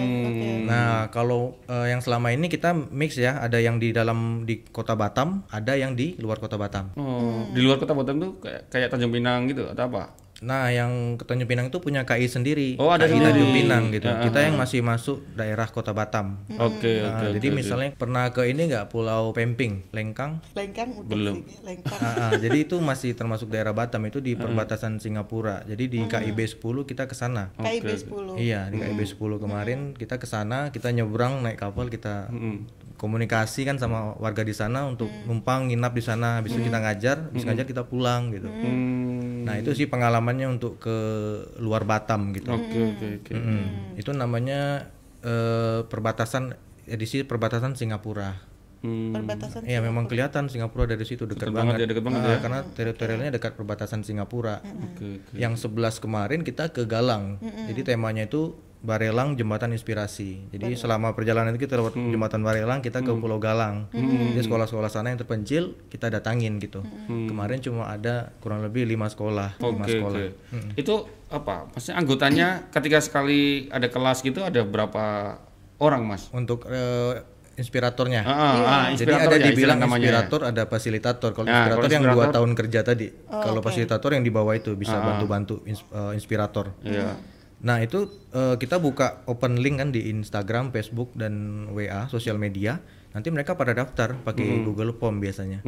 Nah, 0.67 1.11
kalau 1.11 1.59
eh, 1.67 1.91
yang 1.91 2.01
selama 2.01 2.31
ini 2.31 2.47
kita 2.47 2.73
mix 2.73 3.19
ya, 3.19 3.39
ada 3.39 3.59
yang 3.59 3.79
di 3.79 3.91
dalam 3.91 4.47
di 4.47 4.63
Kota 4.63 4.95
Batam, 4.95 5.47
ada 5.51 5.75
yang 5.75 5.95
di 5.95 6.15
luar 6.19 6.39
Kota 6.39 6.55
Batam. 6.55 6.95
Oh, 6.97 7.47
di 7.51 7.61
luar 7.61 7.77
kota 7.77 7.93
Batam 7.93 8.19
tuh 8.19 8.39
kayak, 8.39 8.71
kayak 8.71 8.89
Tanjung 8.91 9.11
Pinang 9.11 9.47
gitu 9.51 9.67
atau 9.67 9.87
apa? 9.87 10.26
Nah, 10.39 10.69
yang 10.69 11.17
ke 11.17 11.25
Tanjung 11.25 11.49
Pinang 11.49 11.67
itu 11.69 11.81
punya 11.81 12.05
KI 12.05 12.29
sendiri. 12.29 12.77
Oh, 12.77 12.93
ada 12.93 13.05
KI 13.05 13.17
sendiri. 13.17 13.25
Tanjung 13.33 13.53
Pinang 13.53 13.85
gitu. 13.89 14.05
Ah, 14.07 14.21
Kita 14.21 14.39
yang 14.41 14.55
masih 14.55 14.81
masuk 14.81 15.25
daerah 15.33 15.65
Kota 15.67 15.97
Batam. 15.97 16.45
Oke, 16.53 17.01
Nah, 17.01 17.25
oke. 17.25 17.41
jadi 17.41 17.49
misalnya 17.51 17.91
pernah 17.93 18.29
ke 18.29 18.45
ini 18.45 18.69
nggak 18.69 18.87
Pulau 18.87 19.33
Pemping, 19.33 19.89
Lengkang? 19.91 20.45
Lengkang 20.53 20.93
udah 20.95 21.09
Belum. 21.09 21.41
sih, 21.41 21.65
Lengkang. 21.65 21.99
Ah, 21.99 22.13
ah, 22.27 22.33
jadi 22.37 22.59
itu 22.59 22.77
masih 22.79 23.13
termasuk 23.13 23.49
daerah 23.49 23.73
Batam 23.73 24.05
itu 24.05 24.21
di 24.21 24.37
perbatasan 24.37 24.99
Singapura. 24.99 25.65
Jadi 25.65 25.85
di 25.89 26.01
KIB 26.05 26.39
10 26.43 26.61
kita 26.85 27.09
ke 27.09 27.17
sana. 27.17 27.57
KIB 27.57 27.89
10. 27.89 28.37
Iya, 28.37 28.69
di 28.69 28.77
KIB 28.77 29.01
10 29.03 29.41
kemarin 29.41 29.79
kita 29.93 30.17
ke 30.17 30.27
sana, 30.27 30.69
kita 30.69 30.93
nyebrang 30.93 31.41
naik 31.41 31.57
kapal, 31.59 31.89
kita 31.89 32.29
komunikasi 32.97 33.63
kan 33.63 33.77
sama 33.77 34.17
warga 34.17 34.43
di 34.43 34.53
sana 34.53 34.89
untuk 34.89 35.09
numpang 35.25 35.69
nginap 35.69 35.93
di 35.93 36.03
sana. 36.03 36.41
Habis 36.41 36.57
itu 36.57 36.67
kita 36.67 36.81
ngajar, 36.81 37.17
habis 37.31 37.45
ngajar 37.45 37.65
kita 37.65 37.85
pulang 37.85 38.33
gitu. 38.33 38.49
Hmm. 38.49 39.45
Nah, 39.45 39.61
itu 39.61 39.71
sih 39.73 39.87
pengalamannya 39.87 40.51
untuk 40.51 40.83
ke 40.83 40.97
luar 41.61 41.87
Batam 41.87 42.35
gitu. 42.35 42.51
Oke, 42.51 42.97
oke, 42.97 43.07
oke. 43.23 43.33
Mm-mm. 43.33 43.63
Itu 43.95 44.11
namanya 44.11 44.91
eh, 45.23 45.87
perbatasan 45.87 46.57
edisi 46.89 47.23
perbatasan 47.23 47.79
Singapura. 47.79 48.35
Hmm. 48.83 49.15
Perbatasan. 49.15 49.65
Iya, 49.65 49.81
memang 49.81 50.07
kelihatan 50.07 50.51
Singapura 50.51 50.85
dari 50.85 51.03
situ 51.03 51.25
dekat 51.25 51.49
banget 51.49 51.79
banget. 51.79 51.81
ya, 51.81 51.87
dekat 51.91 52.05
banget 52.05 52.21
Ah, 52.23 52.39
Karena 52.43 52.61
teritorialnya 52.67 53.31
dekat 53.33 53.53
perbatasan 53.55 54.03
Singapura. 54.03 54.61
Oke, 54.63 55.23
oke. 55.23 55.33
Yang 55.35 55.65
11 55.69 56.03
kemarin 56.03 56.41
kita 56.43 56.71
ke 56.75 56.83
Galang. 56.85 57.39
Jadi 57.41 57.81
temanya 57.87 58.27
itu 58.27 58.55
Barelang 58.79 59.35
Jembatan 59.35 59.71
Inspirasi. 59.71 60.47
Jadi 60.49 60.75
selama 60.75 61.11
perjalanan 61.13 61.51
itu 61.51 61.65
kita 61.65 61.75
lewat 61.75 61.95
Jembatan 61.95 62.41
Barelang, 62.41 62.79
kita 62.79 63.01
ke 63.01 63.11
Pulau 63.11 63.37
Galang. 63.37 63.89
Jadi 63.91 64.41
sekolah-sekolah 64.43 64.87
sana 64.87 65.09
yang 65.09 65.19
terpencil 65.19 65.75
kita 65.89 66.07
datangin 66.09 66.59
gitu. 66.59 66.85
Kemarin 67.09 67.59
cuma 67.59 67.89
ada 67.89 68.31
kurang 68.39 68.61
lebih 68.61 68.85
lima 68.85 69.07
sekolah, 69.07 69.57
lima 69.57 69.83
Oke, 69.83 69.93
sekolah. 69.93 70.19
oke. 70.19 70.27
Itu 70.75 70.95
apa? 71.27 71.67
Maksudnya 71.69 71.97
anggotanya 71.97 72.49
ketika 72.71 72.99
sekali 73.01 73.41
ada 73.69 73.87
kelas 73.87 74.21
gitu 74.21 74.41
ada 74.41 74.63
berapa 74.63 75.37
orang, 75.77 76.07
Mas? 76.07 76.31
Untuk 76.31 76.65
eh, 76.67 77.21
inspiratornya. 77.57 78.23
Ah, 78.23 78.31
ah, 78.31 78.37
ah, 78.37 78.83
Jadi 78.87 79.09
inspirator 79.09 79.27
ada 79.27 79.37
ya, 79.37 79.47
dibilang 79.49 79.79
inspirator, 79.81 80.41
ada 80.45 80.63
fasilitator. 80.69 81.31
Kalau 81.33 81.47
Nah, 81.47 81.53
inspirator 81.59 81.83
kalau 81.83 81.97
yang 81.97 82.05
dua 82.07 82.25
tahun 82.31 82.51
kerja 82.53 82.81
tadi. 82.83 83.07
Oh, 83.27 83.41
kalau 83.41 83.61
oke. 83.61 83.67
fasilitator 83.67 84.11
yang 84.13 84.23
di 84.23 84.31
bawah 84.31 84.53
itu 84.53 84.77
bisa 84.77 84.95
bantu-bantu 84.95 85.65
ins- 85.65 85.89
eh, 85.89 86.13
inspirator. 86.15 86.71
Iya. 86.81 87.17
Nah 87.65 87.81
itu 87.81 88.05
eh, 88.37 88.57
kita 88.61 88.77
buka 88.77 89.25
open 89.25 89.57
link 89.61 89.81
kan 89.81 89.89
di 89.95 90.13
Instagram, 90.13 90.75
Facebook 90.75 91.17
dan 91.17 91.67
WA 91.73 92.05
sosial 92.13 92.37
media. 92.37 92.81
Nanti 93.17 93.33
mereka 93.33 93.57
pada 93.57 93.73
daftar 93.73 94.13
pakai 94.13 94.61
Google 94.61 94.93
Form 94.93 95.25
biasanya. 95.25 95.65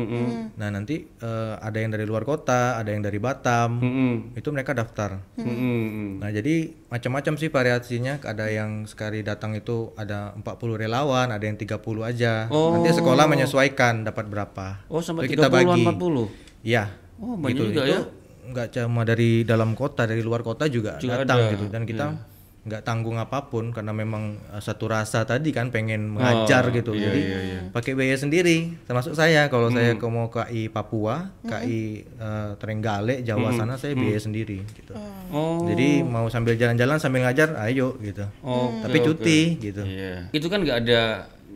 Nah 0.61 0.69
nanti 0.69 1.09
eh, 1.09 1.55
ada 1.57 1.81
yang 1.81 1.89
dari 1.89 2.05
luar 2.05 2.29
kota, 2.29 2.77
ada 2.77 2.93
yang 2.93 3.01
dari 3.01 3.17
Batam. 3.17 3.81
Mm-mm. 3.81 4.37
Itu 4.37 4.53
mereka 4.53 4.77
daftar. 4.77 5.17
Mm-mm. 5.41 6.21
Nah 6.21 6.29
jadi 6.29 6.77
macam-macam 6.93 7.41
sih 7.41 7.49
variasinya. 7.49 8.21
Ada 8.21 8.53
yang 8.53 8.85
sekali 8.85 9.25
datang 9.25 9.57
itu 9.57 9.97
ada 9.97 10.37
40 10.37 10.45
relawan, 10.77 11.33
ada 11.33 11.41
yang 11.49 11.57
30 11.57 11.81
aja. 12.05 12.53
Nanti 12.53 12.93
sekolah 12.93 13.25
menyesuaikan 13.25 14.05
dapat 14.05 14.29
berapa. 14.29 14.85
Oh 14.93 15.01
sampai 15.01 15.25
Jadi 15.25 15.41
kita 15.41 15.49
30-an 15.49 15.73
bagi. 15.73 15.83
40. 15.89 16.69
Iya. 16.69 16.85
Oh, 17.19 17.35
banyak 17.35 17.57
gitu. 17.57 17.65
juga 17.73 17.83
Itu 17.83 17.93
ya. 17.97 18.01
Nggak 18.49 18.67
cuma 18.73 19.03
dari 19.03 19.43
dalam 19.43 19.73
kota, 19.73 20.05
dari 20.05 20.21
luar 20.21 20.41
kota 20.41 20.65
juga, 20.67 20.97
Juga 20.97 21.21
datang 21.21 21.39
ada, 21.41 21.53
gitu. 21.53 21.65
Dan 21.67 21.85
kita 21.85 22.07
iya. 22.11 22.37
nggak 22.59 22.83
tanggung 22.83 23.17
apa 23.17 23.49
pun 23.49 23.73
karena 23.73 23.93
memang 23.93 24.37
uh, 24.49 24.59
satu 24.59 24.87
rasa 24.87 25.25
tadi 25.25 25.49
kan 25.51 25.69
pengen 25.69 26.11
mengajar 26.11 26.69
Oh, 26.69 26.75
gitu. 26.75 26.93
iya, 26.93 27.05
Jadi 27.07 27.21
iya, 27.23 27.39
iya. 27.41 27.61
pakai 27.69 27.93
biaya 27.93 28.13
sendiri. 28.15 28.77
Termasuk 28.85 29.13
saya 29.13 29.49
kalau 29.49 29.69
saya 29.71 29.97
Hmm. 29.97 30.01
ke 30.01 30.07
mau 30.07 30.29
KI 30.29 30.69
Papua, 30.69 31.33
KI 31.41 31.81
uh, 32.17 32.53
Terenggale, 32.57 33.23
Jawa 33.23 33.53
Hmm. 33.53 33.59
sana 33.59 33.75
saya 33.77 33.93
biaya 33.95 34.21
sendiri 34.21 34.61
gitu. 34.75 34.93
Oh. 35.29 35.65
Jadi 35.65 36.03
mau 36.03 36.29
sambil 36.29 36.57
jalan-jalan 36.57 36.97
sambil 36.97 37.25
ngajar, 37.25 37.57
ayo 37.65 37.97
gitu. 38.01 38.29
Oh, 38.41 38.69
Tapi 38.81 38.97
cuti 39.01 39.41
gitu. 39.57 39.81
Iya. 39.81 40.29
Itu 40.29 40.49
kan 40.49 40.61
nggak 40.61 40.79
ada 40.85 41.03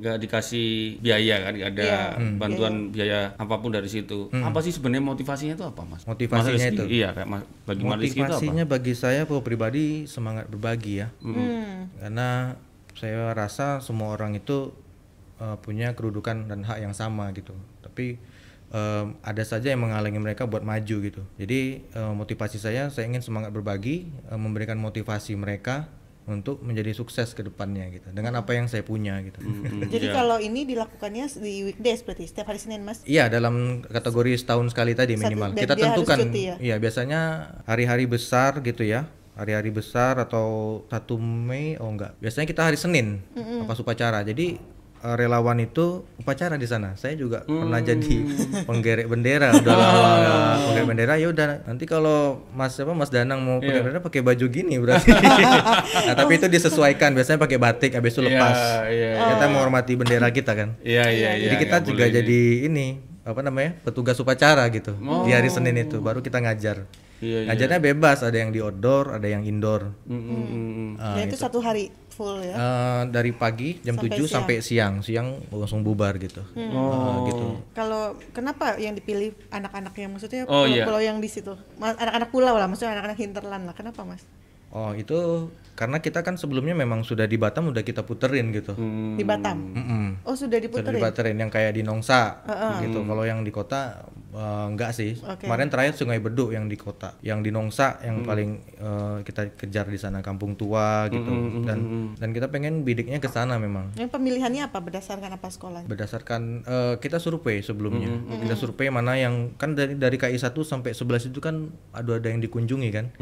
nggak 0.02 0.18
dikasih 0.18 0.98
biaya 0.98 1.46
kan, 1.46 1.52
nggak 1.54 1.70
ada 1.78 1.86
Iya. 2.18 2.34
bantuan 2.34 2.90
biaya 2.90 3.38
apa 3.38 3.54
pun 3.62 3.70
dari 3.70 3.86
situ. 3.86 4.26
Apa 4.34 4.58
sih 4.58 4.74
sebenarnya 4.74 5.06
motivasinya 5.06 5.54
itu 5.54 5.62
apa, 5.62 5.86
Mas? 5.86 6.02
Motivasinya 6.02 6.58
Mas 6.58 6.58
Rizky, 6.58 6.74
itu? 6.74 6.84
Iya, 6.90 7.08
kayak 7.14 7.28
Mas, 7.30 7.42
bagi 7.62 7.82
Mas 7.86 7.98
Rizky 8.02 8.18
itu 8.18 8.26
apa? 8.26 8.34
Motivasinya 8.34 8.64
bagi 8.66 8.94
saya 8.98 9.22
kalau 9.30 9.42
pribadi 9.46 10.10
semangat 10.10 10.50
berbagi 10.50 11.06
ya. 11.06 11.08
Hmm. 11.22 11.86
Karena 12.02 12.58
saya 12.98 13.30
rasa 13.30 13.78
semua 13.78 14.10
orang 14.10 14.34
itu 14.34 14.74
uh, 15.38 15.54
punya 15.62 15.94
kedudukan 15.94 16.50
dan 16.50 16.66
hak 16.66 16.82
yang 16.82 16.94
sama 16.98 17.30
gitu. 17.38 17.54
Tapi 17.86 18.18
um, 18.74 19.14
ada 19.22 19.42
saja 19.46 19.70
yang 19.70 19.86
menghalangi 19.86 20.18
mereka 20.18 20.50
buat 20.50 20.66
maju 20.66 20.96
gitu. 20.98 21.22
Jadi 21.38 21.86
uh, 21.94 22.10
motivasi 22.10 22.58
saya 22.58 22.90
saya 22.90 23.06
ingin 23.06 23.22
semangat 23.22 23.54
berbagi, 23.54 24.10
uh, 24.34 24.38
memberikan 24.38 24.82
motivasi 24.82 25.38
mereka 25.38 25.86
untuk 26.22 26.62
menjadi 26.62 26.94
sukses 26.94 27.34
ke 27.34 27.42
depannya 27.42 27.90
gitu. 27.90 28.06
Dengan 28.14 28.38
apa 28.38 28.54
yang 28.54 28.70
saya 28.70 28.86
punya 28.86 29.18
gitu. 29.26 29.42
Hmm, 29.42 29.82
Jadi 29.92 30.06
iya. 30.06 30.14
kalau 30.14 30.38
ini 30.38 30.62
dilakukannya 30.62 31.26
di 31.42 31.72
weekdays 31.72 32.06
berarti 32.06 32.30
setiap 32.30 32.46
hari 32.54 32.62
Senin 32.62 32.86
Mas. 32.86 33.02
Iya 33.02 33.26
dalam 33.26 33.82
kategori 33.82 34.38
setahun 34.38 34.70
sekali 34.70 34.94
tadi 34.94 35.18
Satu- 35.18 35.22
minimal. 35.26 35.50
Kita 35.58 35.74
tentukan. 35.74 36.18
cuti 36.22 36.42
ya? 36.46 36.54
Iya 36.62 36.76
biasanya 36.78 37.20
hari-hari 37.66 38.06
besar 38.06 38.62
gitu 38.62 38.86
ya. 38.86 39.10
Hari-hari 39.32 39.72
besar 39.72 40.20
atau 40.20 40.84
1 40.92 41.16
Mei 41.18 41.74
oh 41.80 41.88
enggak. 41.88 42.14
Biasanya 42.20 42.46
kita 42.46 42.62
hari 42.68 42.76
Senin 42.78 43.24
pas 43.66 43.80
upacara. 43.80 44.20
Jadi 44.22 44.60
eh, 45.02 45.14
relawan 45.14 45.58
itu 45.58 46.06
upacara 46.16 46.54
di 46.54 46.64
sana. 46.64 46.94
Saya 46.94 47.14
juga 47.14 47.42
pernah 47.42 47.78
jadi 47.78 48.14
penggerek 48.62 49.06
bendera. 49.06 49.50
Udah 49.58 49.74
lama 49.74 50.08
nggak 50.16 50.36
penggerek 50.62 50.86
bendera 50.88 51.14
ya 51.18 51.28
udah. 51.28 51.46
Nanti 51.66 51.84
kalau 51.84 52.46
Mas 52.54 52.78
apa 52.78 52.94
Mas 52.94 53.10
Danang 53.10 53.42
mau 53.42 53.58
penggerek 53.58 53.82
bendera 53.82 54.00
pakai 54.00 54.22
baju 54.22 54.46
gini 54.46 54.78
berarti. 54.78 55.10
nah, 56.06 56.14
tapi 56.14 56.38
itu 56.38 56.46
disesuaikan. 56.46 57.12
Biasanya 57.12 57.38
pakai 57.38 57.58
batik 57.58 57.92
habis 57.92 58.14
itu 58.14 58.22
Iya, 58.22 58.30
lepas. 58.30 58.56
iya, 58.88 59.10
Kita 59.34 59.44
menghormati 59.50 59.92
bendera 59.98 60.28
kita 60.30 60.52
kan. 60.54 60.68
Iya, 60.80 61.10
iya, 61.10 61.30
iya. 61.34 61.44
Jadi 61.50 61.54
kita 61.58 61.76
nggak 61.82 61.86
juga 61.90 62.04
jadi 62.08 62.40
ini 62.70 62.86
apa 63.22 63.38
namanya 63.38 63.78
petugas 63.86 64.18
upacara 64.18 64.66
gitu 64.74 64.98
di 65.22 65.30
hari 65.30 65.46
Senin 65.46 65.78
itu 65.78 66.02
baru 66.02 66.18
kita 66.18 66.42
ngajar. 66.42 66.86
Iya, 67.22 67.46
iya. 67.46 67.48
Ngajarnya 67.54 67.80
bebas, 67.80 68.18
ada 68.26 68.34
yang 68.34 68.50
di 68.50 68.58
outdoor, 68.58 69.14
ada 69.14 69.28
yang 69.30 69.46
indoor. 69.46 69.94
Mm, 70.04 70.18
mm, 70.18 70.26
mm, 70.26 70.72
mm. 70.74 70.90
Dan 70.98 71.22
itu 71.30 71.38
satu 71.38 71.62
hari 71.62 71.86
full 72.10 72.42
ya. 72.42 72.52
Eh, 72.52 73.02
dari 73.14 73.30
pagi 73.30 73.78
jam 73.78 73.94
Sampai 73.94 74.10
7 74.10 74.18
siang. 74.18 74.28
sampai 74.28 74.56
siang, 74.58 74.94
siang 75.00 75.28
langsung 75.48 75.86
bubar 75.86 76.18
gitu. 76.18 76.42
Eh, 76.52 77.14
gitu. 77.30 77.62
Kalau 77.72 78.18
kenapa 78.34 78.74
yang 78.76 78.98
dipilih 78.98 79.32
anak-anak 79.48 79.94
yang 79.94 80.10
maksudnya 80.12 80.42
Oh, 80.44 80.66
pulau, 80.66 80.74
iya. 80.74 80.84
pulau 80.84 80.98
yang 81.00 81.22
di 81.22 81.30
situ, 81.30 81.54
anak-anak 81.78 82.28
pulau 82.28 82.58
lah, 82.58 82.66
maksudnya 82.66 82.98
anak-anak 82.98 83.16
hinterland 83.16 83.64
lah. 83.70 83.74
Kenapa 83.78 84.02
mas? 84.02 84.26
Oh 84.72 84.96
itu 84.96 85.52
karena 85.76 86.00
kita 86.00 86.24
kan 86.24 86.40
sebelumnya 86.40 86.72
memang 86.72 87.04
sudah 87.04 87.28
di 87.28 87.36
Batam 87.36 87.68
udah 87.68 87.84
kita 87.84 88.08
puterin 88.08 88.48
gitu. 88.56 88.72
Hmm. 88.72 89.20
Di 89.20 89.24
Batam. 89.24 89.68
Mm-mm. 89.68 90.24
Oh 90.24 90.32
sudah 90.32 90.56
Sudah 90.56 90.60
diputerin. 90.64 90.96
diputerin 90.96 91.36
yang 91.36 91.50
kayak 91.52 91.76
di 91.76 91.84
Nongsa 91.84 92.40
gitu. 92.80 93.04
Kalau 93.04 93.24
yang 93.28 93.44
di 93.44 93.52
kota 93.52 94.00
eh, 94.32 94.66
enggak 94.68 94.90
sih. 94.96 95.16
Oke. 95.20 95.46
Kemarin 95.46 95.68
terakhir 95.68 95.94
Sungai 95.94 96.18
Beduk 96.18 96.50
yang 96.56 96.66
di 96.66 96.76
kota. 96.80 97.16
Yang 97.20 97.38
di 97.46 97.50
Nongsa 97.52 98.00
yang 98.02 98.24
paling 98.24 98.50
eh, 98.80 99.16
kita 99.22 99.54
kejar 99.56 99.86
di 99.88 99.98
sana 100.00 100.24
Kampung 100.24 100.56
Tua 100.56 101.06
gitu. 101.12 101.62
Dan 101.62 101.78
dan 102.16 102.28
kita 102.32 102.48
pengen 102.48 102.82
bidiknya 102.82 103.20
ke 103.20 103.28
sana 103.28 103.60
memang. 103.60 103.92
Yang 103.96 104.10
pemilihannya 104.16 104.68
apa 104.68 104.78
berdasarkan 104.80 105.36
apa 105.36 105.48
sekolah? 105.52 105.82
Berdasarkan 105.86 106.42
eh, 106.64 106.94
kita 106.98 107.20
survei 107.20 107.60
sebelumnya. 107.60 108.08
Kita 108.42 108.56
survei 108.56 108.88
mana 108.88 109.14
yang 109.20 109.54
kan 109.60 109.76
dari 109.76 109.94
dari 109.94 110.16
KI 110.16 110.40
1 110.40 110.52
sampai 110.64 110.96
11 110.96 111.30
itu 111.30 111.38
kan 111.38 111.70
ada 111.92 112.16
ada 112.18 112.28
yang 112.28 112.40
dikunjungi 112.40 112.88
kan. 112.92 113.12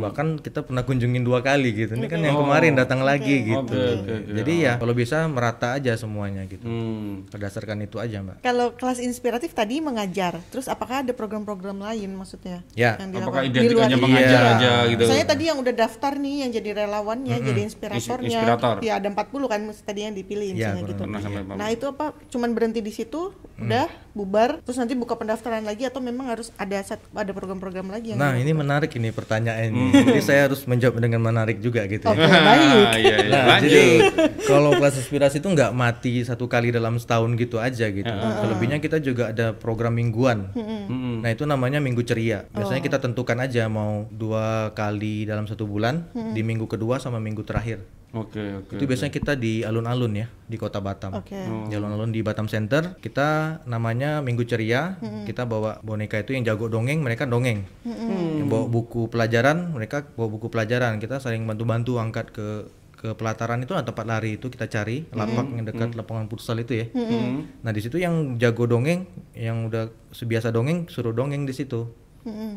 Bahkan 0.00 0.44
kita 0.44 0.64
pernah 0.64 0.84
kunjungin 0.84 1.24
dua 1.24 1.40
kali 1.40 1.72
gitu. 1.72 1.96
Ini 1.96 2.08
kan 2.08 2.20
yang 2.20 2.38
kemarin 2.38 2.72
datang 2.76 3.00
lagi 3.02 3.48
gitu. 3.48 3.60
Oke, 3.64 4.04
oke, 4.04 4.12
oke. 4.26 4.32
Jadi 4.40 4.54
ya 4.64 4.72
kalau 4.76 4.94
bisa 4.96 5.24
merata 5.30 5.76
aja 5.76 5.94
semuanya 5.96 6.44
gitu. 6.46 6.64
Hmm. 6.66 7.28
Berdasarkan 7.30 7.84
itu 7.84 7.96
aja, 8.02 8.20
Mbak. 8.20 8.42
Kalau 8.42 8.74
kelas 8.74 8.98
inspiratif 9.00 9.52
tadi 9.52 9.78
mengajar, 9.78 10.38
terus 10.50 10.66
apakah 10.66 11.00
ada 11.00 11.14
program-program 11.14 11.78
lain 11.78 12.10
maksudnya? 12.12 12.60
Ya, 12.74 12.98
yang 12.98 13.22
Apakah 13.22 13.46
identik 13.46 13.78
hanya 13.78 13.94
ini? 13.94 14.02
mengajar 14.02 14.42
Iya. 14.42 14.50
aja 14.52 14.70
gitu? 14.90 15.02
Saya 15.06 15.24
tadi 15.24 15.44
yang 15.46 15.58
udah 15.58 15.72
daftar 15.72 16.12
nih 16.14 16.34
yang 16.42 16.50
jadi 16.50 16.70
relawannya, 16.76 17.36
jadi 17.40 17.60
inspiratornya. 17.62 18.26
Ins- 18.26 18.34
inspirator. 18.36 18.74
Ya 18.82 18.92
ada 18.98 19.08
40 19.08 19.46
kan 19.46 19.60
tadi 19.80 20.00
yang 20.02 20.14
dipilih 20.14 20.48
Iya, 20.50 20.74
misalnya 20.74 20.82
gitu. 20.90 21.02
Nah, 21.54 21.68
itu 21.70 21.84
apa 21.86 22.12
cuman 22.26 22.50
berhenti 22.50 22.80
di 22.80 22.90
situ, 22.90 23.30
udah 23.56 23.86
bubar, 24.10 24.58
terus 24.60 24.74
nanti 24.74 24.92
buka 24.92 25.14
pendaftaran 25.14 25.62
lagi 25.62 25.86
atau 25.86 26.02
memang 26.02 26.26
harus 26.26 26.50
ada 26.56 26.82
ada 26.82 27.30
program-program 27.30 27.86
lagi 27.86 28.12
yang 28.12 28.18
Nah, 28.18 28.34
ini 28.34 28.50
menarik 28.50 28.90
ini 28.92 29.14
pertanyaannya. 29.14 30.10
Jadi 30.10 30.20
saya 30.20 30.50
harus 30.50 30.66
menjawab 30.66 30.98
dengan 30.98 31.22
menarik 31.22 31.60
juga 31.60 31.86
gitu 31.86 32.02
ya. 32.02 32.10
Oke, 32.10 32.26
baik. 32.26 32.84
Ah, 32.84 32.96
iya, 32.98 33.16
iya. 33.20 33.28
Nah, 33.28 33.44
Lanjut. 33.54 33.68
jadi 33.68 33.84
kalau 34.42 34.70
kelas 34.74 34.96
inspirasi 34.98 35.38
itu 35.38 35.48
nggak 35.48 35.70
mati 35.70 36.12
satu 36.20 36.46
kali 36.46 36.70
dalam 36.70 36.96
setahun 36.96 37.30
gitu 37.36 37.56
aja 37.56 37.86
gitu. 37.86 38.08
Selebihnya 38.10 38.80
kita 38.80 38.98
juga 38.98 39.30
ada 39.30 39.52
program 39.52 39.94
mingguan. 39.94 40.39
Mm-mm. 40.56 41.20
Nah 41.20 41.30
itu 41.30 41.44
namanya 41.44 41.78
minggu 41.82 42.00
ceria. 42.06 42.48
Biasanya 42.54 42.80
kita 42.80 42.98
tentukan 43.02 43.36
aja 43.36 43.68
mau 43.68 44.08
dua 44.08 44.72
kali 44.72 45.28
dalam 45.28 45.44
satu 45.44 45.68
bulan 45.68 46.08
di 46.12 46.40
minggu 46.40 46.64
kedua 46.70 46.96
sama 47.02 47.20
minggu 47.20 47.44
terakhir. 47.44 47.82
Oke, 48.10 48.42
oke. 48.42 48.74
Itu 48.74 48.90
biasanya 48.90 49.14
kita 49.14 49.38
di 49.38 49.62
alun-alun 49.62 50.10
ya 50.18 50.26
di 50.50 50.58
kota 50.58 50.82
Batam. 50.82 51.14
Oke. 51.14 51.38
Di 51.70 51.74
alun-alun 51.78 52.10
di 52.10 52.26
Batam 52.26 52.50
Center 52.50 52.98
kita 52.98 53.62
namanya 53.70 54.18
Minggu 54.18 54.42
Ceria. 54.42 54.98
Kita 54.98 55.46
bawa 55.46 55.78
boneka 55.86 56.18
itu 56.18 56.34
yang 56.34 56.42
jago 56.42 56.66
dongeng 56.66 57.06
mereka 57.06 57.22
dongeng. 57.30 57.62
Yang 57.86 58.48
bawa 58.50 58.66
buku 58.66 59.06
pelajaran 59.06 59.70
mereka 59.70 60.02
bawa 60.18 60.26
buku 60.26 60.50
pelajaran. 60.50 60.98
Kita 60.98 61.22
saling 61.22 61.46
bantu-bantu 61.46 62.02
angkat 62.02 62.34
ke 62.34 62.66
ke 63.00 63.16
pelataran 63.16 63.56
itu 63.56 63.72
nah, 63.72 63.80
tempat 63.80 64.04
lari 64.04 64.36
itu 64.36 64.46
kita 64.46 64.68
cari 64.68 65.08
lapak 65.10 65.46
yang 65.50 65.64
dekat 65.64 65.96
lapangan 65.96 66.28
futsal 66.28 66.60
itu 66.60 66.76
ya. 66.76 66.86
Nah 67.58 67.72
di 67.72 67.80
situ 67.80 67.96
yang 67.96 68.36
jago 68.36 68.68
dongeng, 68.68 69.08
yang 69.32 69.64
udah 69.64 69.88
sebiasa 70.10 70.52
dongeng 70.52 70.84
suruh 70.86 71.10
dongeng 71.10 71.42
di 71.42 71.56
situ. 71.56 71.88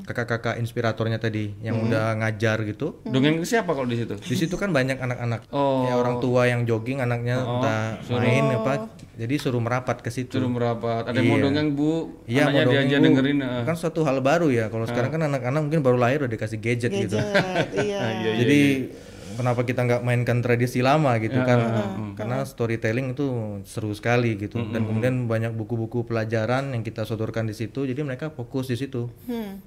Kakak-kakak 0.04 0.60
inspiratornya 0.60 1.16
tadi 1.18 1.56
yang 1.58 1.80
udah 1.80 2.20
ngajar 2.20 2.68
gitu. 2.68 3.00
Dongeng 3.02 3.40
ke 3.40 3.48
siapa 3.48 3.72
kalau 3.72 3.88
di 3.88 3.96
situ? 3.96 4.20
Di 4.20 4.36
situ 4.36 4.52
kan 4.54 4.76
banyak 4.76 5.00
anak-anak 5.00 5.48
Oh. 5.50 5.88
ya 5.88 5.96
orang 5.96 6.20
tua 6.20 6.44
yang 6.44 6.68
jogging 6.68 7.00
anaknya 7.00 7.40
udah 7.40 7.80
main 8.12 8.44
apa 8.52 8.92
jadi 9.16 9.40
suruh 9.40 9.64
merapat 9.64 10.04
ke 10.04 10.12
situ. 10.12 10.36
Suruh 10.36 10.52
merapat. 10.52 11.08
Ada 11.08 11.16
yang 11.16 11.32
mau 11.32 11.38
Iya. 11.40 11.46
dongeng 11.48 11.68
bu, 11.72 11.92
Iya, 12.28 12.44
mau 12.44 12.52
dia 12.52 12.66
dongeng, 12.66 12.90
Bu. 12.92 13.06
dengerin. 13.08 13.38
eh. 13.40 13.64
Kan 13.64 13.76
suatu 13.78 14.04
hal 14.04 14.20
baru 14.20 14.52
ya. 14.52 14.68
Kalau 14.68 14.84
sekarang 14.84 15.10
kan 15.10 15.22
anak-anak 15.24 15.62
mungkin 15.64 15.80
baru 15.80 15.96
lahir 15.96 16.20
udah 16.20 16.34
dikasih 16.34 16.60
gadget, 16.60 16.92
gitu. 16.92 17.16
Gadget, 17.16 17.68
iya. 17.80 18.00
Jadi 18.44 18.60
kenapa 19.34 19.62
kita 19.62 19.82
nggak 19.82 20.02
mainkan 20.02 20.40
tradisi 20.40 20.80
lama 20.80 21.18
gitu 21.18 21.36
kan? 21.38 21.60
Karena 22.14 22.42
storytelling 22.44 23.12
itu 23.12 23.26
seru 23.64 23.92
sekali 23.92 24.36
gitu. 24.36 24.62
Dan 24.64 24.84
kemudian 24.84 25.26
banyak 25.26 25.52
buku-buku 25.52 26.04
pelajaran 26.04 26.72
yang 26.72 26.82
kita 26.82 27.04
sodorkan 27.04 27.46
di 27.46 27.54
situ. 27.54 27.84
Jadi 27.84 28.00
mereka 28.00 28.30
fokus 28.30 28.68
di 28.68 28.76
situ. 28.76 29.10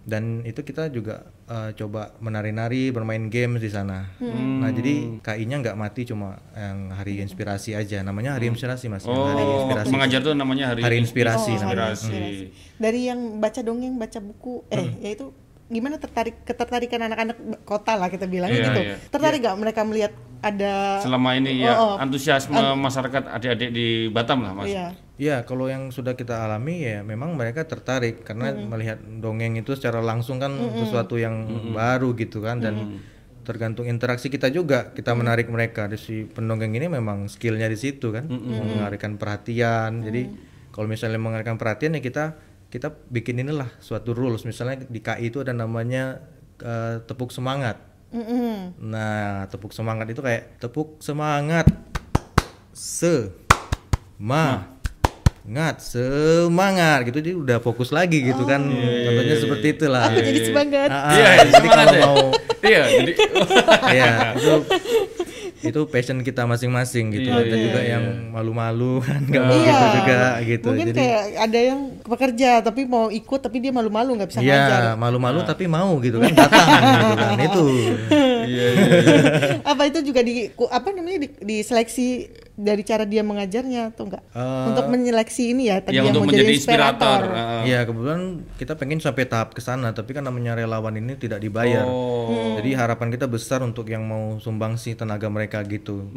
Dan 0.02 0.42
itu 0.42 0.60
kita 0.60 0.88
juga 0.88 1.26
eh, 1.46 1.70
coba 1.74 2.14
menari-nari, 2.18 2.90
bermain 2.90 3.26
games 3.26 3.58
di 3.58 3.68
sana. 3.68 4.06
Nah 4.18 4.70
jadi 4.70 5.20
KI-nya 5.20 5.60
nggak 5.60 5.76
mati 5.76 6.02
cuma 6.04 6.38
yang 6.52 6.90
hari 6.90 7.18
inspirasi 7.18 7.72
aja. 7.72 8.00
Namanya 8.00 8.34
hari 8.34 8.48
inspirasi 8.48 8.86
mas. 8.86 9.02
yang 9.02 9.14
hari 9.14 9.42
Oh, 9.42 9.62
inspirasi. 9.62 9.90
mengajar 9.90 10.20
tuh 10.20 10.32
namanya 10.32 10.64
hari, 10.70 10.80
Hari 10.80 10.96
inspirasi 10.98 11.52
Oh, 11.52 11.60
namanya. 11.60 11.82
hari 11.86 11.94
inspirasi. 11.94 12.46
Dari 12.76 13.00
yang 13.04 13.20
baca 13.36 13.60
dongeng, 13.60 13.94
baca 13.96 14.18
buku, 14.18 14.66
eh 14.68 14.86
yaitu 15.00 15.32
gimana 15.66 15.98
tertarik 15.98 16.46
ketertarikan 16.46 17.10
anak-anak 17.10 17.36
kota 17.66 17.98
lah 17.98 18.06
kita 18.06 18.30
bilang 18.30 18.54
Iya, 18.54 18.70
gitu. 18.70 18.80
iya. 18.86 18.96
Tertarik 19.10 19.42
nggak 19.42 19.58
mereka 19.58 19.80
melihat 19.82 20.12
ada 20.38 21.02
Selama 21.02 21.34
ini 21.34 21.66
ya 21.66 21.74
Oh, 21.74 21.94
oh. 21.94 21.94
antusiasme 21.98 22.54
masyarakat 22.78 23.22
adik-adik 23.34 23.70
di 23.74 24.06
Batam 24.14 24.46
lah 24.46 24.54
mas. 24.54 24.70
Iya. 24.70 24.94
Ya, 25.16 25.42
kalau 25.48 25.66
yang 25.66 25.88
sudah 25.90 26.12
kita 26.12 26.44
alami 26.44 26.84
ya 26.84 27.00
memang 27.00 27.32
mereka 27.34 27.64
tertarik 27.64 28.20
karena 28.20 28.52
melihat 28.52 29.00
dongeng 29.00 29.56
itu 29.56 29.72
secara 29.72 30.04
langsung 30.04 30.36
kan 30.36 30.52
sesuatu 30.76 31.16
yang 31.16 31.48
baru 31.72 32.12
gitu 32.14 32.44
kan 32.44 32.60
dan 32.60 33.00
tergantung 33.46 33.88
interaksi 33.88 34.28
kita 34.28 34.52
juga 34.52 34.92
kita 34.92 35.16
menarik 35.16 35.48
mereka. 35.48 35.88
Di 35.88 35.96
si 35.96 36.28
pendongeng 36.28 36.76
ini 36.76 36.92
memang 36.92 37.32
skillnya 37.32 37.64
di 37.64 37.80
situ 37.80 38.12
kan, 38.12 38.28
mengalihkan 38.28 39.16
perhatian. 39.16 40.04
Jadi 40.04 40.28
kalau 40.68 40.84
misalnya 40.84 41.16
mengalihkan 41.16 41.56
perhatian 41.56 41.96
ya 41.96 42.04
kita 42.04 42.36
kita 42.76 42.92
bikin 43.08 43.40
inilah 43.40 43.72
suatu 43.80 44.12
rules. 44.12 44.44
Misalnya 44.44 44.84
di 44.84 45.00
KI 45.00 45.32
itu 45.32 45.40
ada 45.40 45.50
namanya 45.50 46.20
eh, 46.60 47.00
tepuk 47.02 47.32
semangat. 47.32 47.80
Mm-mm. 48.12 48.76
Nah, 48.86 49.48
tepuk 49.48 49.72
semangat 49.72 50.06
itu 50.06 50.20
kayak 50.20 50.60
tepuk 50.60 51.00
semangat 51.00 51.66
se 52.70 53.32
ma 54.16 54.76
ngat 55.46 55.78
semangat 55.78 57.06
gitu 57.06 57.18
dia 57.22 57.34
udah 57.38 57.58
fokus 57.62 57.94
lagi 57.94 58.18
gitu 58.18 58.42
kan 58.42 58.66
contohnya 58.66 59.36
seperti 59.38 59.66
itulah 59.78 60.10
Aku 60.10 60.18
jadi 60.18 60.40
semangat. 60.42 60.88
Ah, 60.90 60.98
ah, 60.98 61.14
Iya, 61.14 61.30
jadi 61.46 61.68
kalau 61.70 61.86
ya. 61.86 62.00
mau 62.02 62.18
Iya, 62.66 62.82
jadi 62.98 63.12
ya 64.02 64.12
itu 64.34 64.54
itu 65.62 65.80
passion 65.86 66.18
kita 66.20 66.44
masing-masing 66.44 67.14
gitu 67.14 67.30
Iya, 67.30 67.46
ada 67.46 67.54
iya, 67.54 67.62
juga 67.62 67.80
iya. 67.80 67.90
yang 67.94 68.04
malu-malu 68.28 68.98
kan 69.00 69.22
nggak 69.30 69.44
mau 69.44 69.54
Iya. 69.54 69.70
gitu 69.70 69.86
juga 69.94 70.20
gitu 70.42 70.66
Mungkin 70.68 70.86
jadi 70.90 70.98
kayak 70.98 71.22
ada 71.38 71.58
yang 71.62 71.80
pekerja 72.08 72.62
tapi 72.62 72.86
mau 72.86 73.10
ikut 73.10 73.40
tapi 73.42 73.58
dia 73.58 73.74
malu-malu 73.74 74.16
nggak 74.16 74.30
bisa 74.30 74.40
ngajar. 74.40 74.80
Iya, 74.80 74.92
malu-malu 74.94 75.42
tapi 75.42 75.64
mau 75.66 75.98
gitu 76.00 76.22
kan 76.22 76.32
datang 76.32 76.68
gitu 76.94 77.14
kan 77.18 77.38
itu. 77.42 77.64
iya, 78.46 78.66
iya, 78.72 78.86
iya. 79.02 79.56
Apa 79.66 79.82
itu 79.90 79.98
juga 80.06 80.22
di 80.22 80.50
apa 80.70 80.88
namanya 80.94 81.26
di, 81.26 81.28
diseleksi 81.42 82.30
dari 82.56 82.82
cara 82.82 83.04
dia 83.04 83.20
mengajarnya 83.20 83.92
atau 83.92 84.08
enggak? 84.08 84.24
Eh, 84.26 84.66
untuk 84.66 84.88
menyeleksi 84.88 85.52
ini 85.52 85.68
ya 85.68 85.78
tadi 85.78 85.92
Ya, 85.92 86.00
yang 86.00 86.10
untuk 86.10 86.24
mau 86.24 86.28
menjadi 86.28 86.42
jadi 86.42 86.56
inspirator. 86.56 87.20
inspirator. 87.22 87.44
Ah. 87.52 87.62
Iya 87.62 87.80
kebetulan 87.82 88.22
kita 88.56 88.72
pengen 88.74 88.98
sampai 88.98 89.24
tahap 89.24 89.52
ke 89.52 89.60
sana 89.60 89.92
tapi 89.92 90.10
kan 90.10 90.22
namanya 90.22 90.56
relawan 90.56 90.94
ini 90.94 91.14
tidak 91.14 91.38
dibayar. 91.38 91.84
Oh. 91.84 92.56
Jadi 92.56 92.72
harapan 92.72 93.08
kita 93.10 93.26
besar 93.26 93.60
untuk 93.60 93.84
yang 93.86 94.02
mau 94.02 94.36
sumbangsi 94.38 94.92
tenaga 94.92 95.28
mereka 95.28 95.60
gitu. 95.62 96.08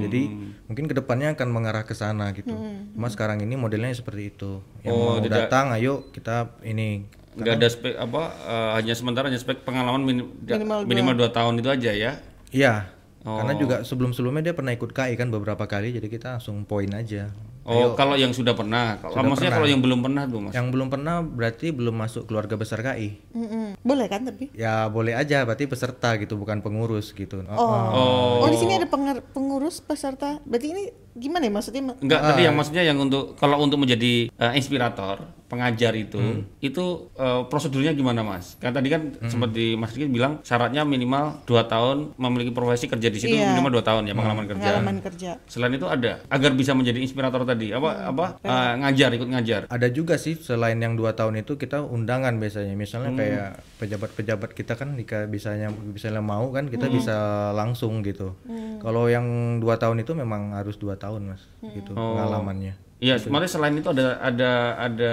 Jadi 0.00 0.22
mungkin 0.64 0.84
ke 0.86 0.94
depannya 0.94 1.34
akan 1.34 1.48
mengarah 1.50 1.82
ke 1.82 1.92
sana 1.92 2.30
gitu. 2.32 2.54
Cuma 2.88 3.08
sekarang 3.08 3.40
ini 3.40 3.54
modelnya 3.54 3.90
seperti 3.90 4.30
itu. 4.30 4.62
Yang 4.80 4.94
Oh, 4.94 5.02
mau 5.10 5.18
tidak- 5.20 5.50
datang, 5.50 5.74
ayo 5.74 6.06
kita 6.08 6.54
ini. 6.62 7.10
Nggak 7.34 7.54
ada 7.56 7.66
spek 7.66 7.94
apa 7.98 8.22
eh, 8.46 8.70
hanya 8.78 8.94
sementara 8.94 9.26
hanya 9.26 9.36
spek 9.36 9.66
pengalaman 9.66 10.00
minim- 10.00 10.30
Minimal 10.38 10.86
minimal 10.86 11.14
dua 11.16 11.30
tahun 11.30 11.58
itu 11.58 11.66
aja 11.68 11.90
ya. 11.90 12.12
Iya. 12.48 12.94
Oh. 13.24 13.40
Karena 13.40 13.56
juga 13.56 13.76
sebelum-sebelumnya 13.80 14.42
dia 14.42 14.54
pernah 14.54 14.70
ikut 14.70 14.90
KI 14.90 15.16
kan 15.16 15.28
beberapa 15.28 15.64
kali, 15.64 15.90
jadi 15.90 16.06
kita 16.06 16.26
langsung 16.36 16.62
poin 16.62 16.92
aja. 16.92 17.32
Oh, 17.64 17.96
kalau 17.96 18.12
yang 18.12 18.28
sudah 18.30 18.52
pernah. 18.52 19.00
Kalau 19.00 19.16
Sudah 19.16 19.24
maksudnya 19.24 19.48
pernah. 19.48 19.56
kalau 19.56 19.68
yang 19.70 19.80
belum 19.80 20.00
pernah 20.04 20.22
tuh, 20.28 20.38
Mas. 20.38 20.52
Yang 20.52 20.66
belum 20.68 20.88
pernah 20.90 21.14
berarti 21.18 21.66
belum 21.72 21.96
masuk 21.96 22.22
keluarga 22.28 22.54
besar 22.54 22.84
KI. 22.84 23.16
Mm-mm. 23.32 23.80
Boleh 23.80 24.04
kan 24.04 24.20
tapi? 24.20 24.52
Ya 24.52 24.84
boleh 24.86 25.16
aja, 25.16 25.40
berarti 25.42 25.64
peserta 25.64 26.12
gitu, 26.16 26.36
bukan 26.36 26.60
pengurus 26.60 27.10
gitu. 27.10 27.40
Oh, 27.46 27.56
Oh. 27.56 28.44
Oh, 28.44 28.48
di 28.50 28.60
sini 28.60 28.76
ada 28.76 28.84
pengurus 29.24 29.80
peserta. 29.80 30.44
Berarti 30.44 30.66
ini 30.68 30.82
gimana 31.14 31.48
ya 31.48 31.52
maksudnya? 31.54 31.82
Ma- 31.82 31.96
Enggak, 31.96 32.20
tadi 32.22 32.40
Ah. 32.40 32.44
yang 32.44 32.54
maksudnya 32.54 32.82
yang 32.84 32.98
untuk 33.00 33.32
kalau 33.34 33.56
untuk 33.56 33.80
menjadi 33.80 34.28
eh, 34.28 34.52
inspirator, 34.54 35.24
pengajar 35.54 35.94
itu, 35.94 36.18
Hmm. 36.18 36.42
itu 36.58 36.84
eh, 37.14 37.42
prosedurnya 37.46 37.94
gimana, 37.94 38.20
Mas? 38.20 38.58
Kan 38.58 38.74
tadi 38.74 38.90
kan 38.90 39.14
sempat 39.24 39.54
di 39.54 39.78
Mas 39.78 39.94
Diki 39.94 40.10
bilang 40.10 40.42
syaratnya 40.42 40.82
minimal 40.82 41.46
2 41.46 41.62
tahun 41.64 42.18
memiliki 42.18 42.50
profesi 42.50 42.90
kerja 42.90 43.06
di 43.06 43.18
situ 43.18 43.32
Iya. 43.32 43.54
minimal 43.54 43.78
2 43.78 43.84
tahun 43.84 44.02
ya 44.04 44.12
pengalaman 44.12 44.46
kerja. 44.46 44.66
Pengalaman 44.74 44.96
kerja. 45.00 45.30
Selain 45.46 45.70
itu 45.70 45.86
ada 45.86 46.18
agar 46.26 46.50
bisa 46.52 46.74
menjadi 46.74 46.98
inspirator 46.98 47.46
tadi 47.46 47.70
apa 47.70 48.10
apa 48.10 48.24
eh, 48.42 48.72
ngajar 48.82 49.14
ikut 49.14 49.28
ngajar. 49.30 49.60
Ada 49.70 49.86
juga 49.88 50.18
sih 50.18 50.34
selain 50.34 50.76
yang 50.76 50.98
dua 50.98 51.14
tahun 51.14 51.38
itu 51.38 51.54
kita 51.54 51.80
undangan 51.80 52.34
biasanya, 52.36 52.74
misalnya 52.74 53.14
kayak 53.14 53.48
pejabat-pejabat 53.78 54.50
kita 54.52 54.74
kan 54.74 54.96
jika 54.96 55.24
bisanya 55.24 55.70
misalnya 55.70 56.18
mau 56.18 56.50
kan 56.50 56.66
kita 56.66 56.88
bisa 56.88 57.16
langsung 57.52 58.02
gitu. 58.02 58.34
Kalau 58.80 59.06
yang 59.06 59.24
dua 59.58 59.76
tahun 59.76 60.00
itu 60.00 60.12
memang 60.12 60.52
harus 60.52 60.74
dua 60.74 60.96
tahun 60.96 61.30
mas, 61.30 61.42
gitu 61.62 61.92
pengalamannya. 61.92 62.74
Iya, 63.02 63.18
sebenarnya 63.18 63.50
selain 63.50 63.74
itu 63.74 63.88
ada 63.90 64.16
ada 64.22 64.50
ada 64.78 65.12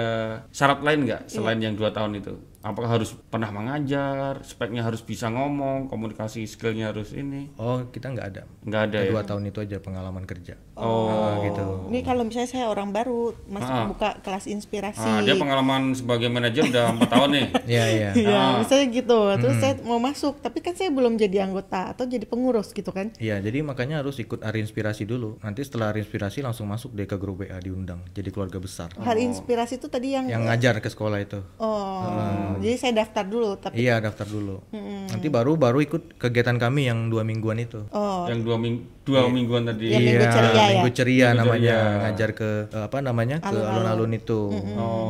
syarat 0.54 0.80
lain 0.86 1.06
nggak 1.06 1.22
Iya. 1.26 1.32
selain 1.32 1.58
yang 1.58 1.74
dua 1.74 1.90
tahun 1.90 2.18
itu? 2.22 2.34
Apakah 2.62 2.94
harus 2.94 3.10
pernah 3.26 3.50
mengajar, 3.50 4.38
speknya 4.46 4.86
harus 4.86 5.02
bisa 5.02 5.26
ngomong, 5.26 5.90
komunikasi 5.90 6.46
skillnya 6.46 6.94
harus 6.94 7.10
ini? 7.10 7.50
Oh 7.58 7.90
kita 7.90 8.14
nggak 8.14 8.26
ada, 8.30 8.42
Nggak 8.62 8.82
ada 8.86 8.98
ya? 9.02 9.10
dua 9.10 9.22
tahun 9.26 9.50
itu 9.50 9.58
aja 9.66 9.82
pengalaman 9.82 10.22
kerja. 10.22 10.54
Oh, 10.78 11.42
gitu. 11.42 11.90
Ini 11.90 12.00
kalau 12.06 12.22
misalnya 12.22 12.48
saya 12.48 12.66
orang 12.70 12.94
baru 12.94 13.34
masuk 13.50 13.98
buka 13.98 14.22
kelas 14.22 14.46
inspirasi. 14.46 15.02
Ah, 15.02 15.20
dia 15.20 15.34
pengalaman 15.34 15.92
sebagai 15.92 16.30
manajer 16.30 16.70
udah 16.70 16.96
empat 16.96 17.08
tahun 17.10 17.30
nih. 17.34 17.46
Iya 17.72 17.84
iya. 17.88 18.10
Iya, 18.12 18.42
misalnya 18.64 18.86
gitu. 18.90 19.18
Terus 19.38 19.56
saya 19.58 19.74
mau 19.84 19.98
masuk, 19.98 20.38
tapi 20.40 20.58
kan 20.64 20.74
saya 20.76 20.90
belum 20.92 21.16
jadi 21.16 21.44
anggota 21.46 21.92
atau 21.94 22.04
jadi 22.06 22.24
pengurus 22.24 22.70
gitu 22.72 22.90
kan. 22.94 23.10
Iya, 23.18 23.38
jadi 23.42 23.64
makanya 23.64 24.00
harus 24.04 24.18
ikut 24.18 24.40
hari 24.44 24.62
inspirasi 24.62 25.04
dulu. 25.04 25.40
Nanti 25.40 25.66
setelah 25.66 25.90
hari 25.92 26.04
inspirasi 26.04 26.40
langsung 26.40 26.68
masuk 26.70 26.94
deh 26.94 27.04
ke 27.08 27.16
grup 27.18 27.44
WA 27.44 27.58
diundang. 27.58 28.02
Jadi 28.14 28.28
keluarga 28.30 28.58
besar. 28.62 28.92
Hari 28.96 29.24
inspirasi 29.28 29.76
itu 29.82 29.90
tadi 29.90 30.14
yang 30.14 30.28
Yang 30.30 30.42
ngajar 30.48 30.74
ke 30.80 30.88
sekolah 30.88 31.18
itu. 31.20 31.40
Oh, 31.60 32.51
jadi 32.58 32.76
saya 32.76 32.92
daftar 33.00 33.24
dulu 33.24 33.56
tapi 33.56 33.74
Iya, 33.78 34.02
daftar 34.02 34.26
dulu. 34.26 34.60
Nanti 35.08 35.26
baru 35.28 35.54
baru 35.54 35.78
ikut 35.80 36.18
kegiatan 36.18 36.58
kami 36.58 36.90
yang 36.90 37.08
dua 37.08 37.22
mingguan 37.22 37.56
itu. 37.56 37.86
oh, 37.88 38.26
Yang 38.26 38.40
dua 38.44 38.56
ming 38.58 38.76
dua 39.02 39.26
mingguan 39.26 39.66
tadi. 39.66 39.90
Iya, 39.90 39.98
Minggu 39.98 40.26
Ceria 40.30 40.52
ya? 40.54 40.66
Minggu 40.78 40.90
ceria 40.94 41.26
Minggu 41.34 41.40
namanya, 41.42 41.74
Ceria. 41.74 42.00
ngajar 42.06 42.30
ke 42.32 42.50
eh, 42.70 42.84
apa 42.86 42.98
namanya? 43.02 43.36
Ke 43.42 43.50
alun-alun. 43.58 44.10
itu, 44.12 44.40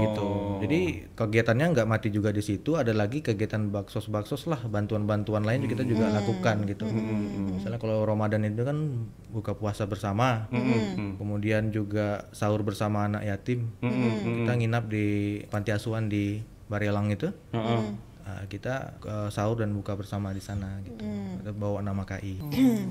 gitu. 0.00 0.28
Jadi 0.62 0.80
kegiatannya 1.12 1.66
nggak 1.74 1.88
mati 1.90 2.08
juga 2.08 2.30
di 2.30 2.40
situ. 2.40 2.78
Ada 2.78 2.94
lagi 2.94 3.20
kegiatan 3.20 3.68
baksos-baksos 3.68 4.46
lah, 4.46 4.62
bantuan-bantuan 4.64 5.42
lain 5.42 5.66
kita 5.66 5.82
juga 5.82 6.08
lakukan 6.08 6.64
gitu. 6.64 6.86
Misalnya 7.52 7.76
kalau 7.76 8.06
Ramadan 8.06 8.46
itu 8.46 8.62
kan 8.62 8.78
buka 9.28 9.52
puasa 9.52 9.84
bersama, 9.84 10.46
kemudian 11.18 11.68
juga 11.68 12.30
sahur 12.32 12.62
bersama 12.64 13.04
anak 13.04 13.26
yatim. 13.26 13.68
Kita 13.82 14.52
nginap 14.56 14.88
di 14.88 15.06
panti 15.50 15.74
asuhan 15.74 16.08
di 16.08 16.40
Barelang 16.72 17.12
itu. 17.12 17.28
Nah, 18.22 18.46
kita 18.46 18.74
eh, 19.02 19.28
sahur 19.28 19.58
dan 19.58 19.74
buka 19.74 19.92
bersama 19.92 20.30
di 20.30 20.38
sana 20.38 20.78
gitu. 20.80 20.94
Kita 21.36 21.50
bawa 21.50 21.82
nama 21.82 22.06
KI. 22.06 22.38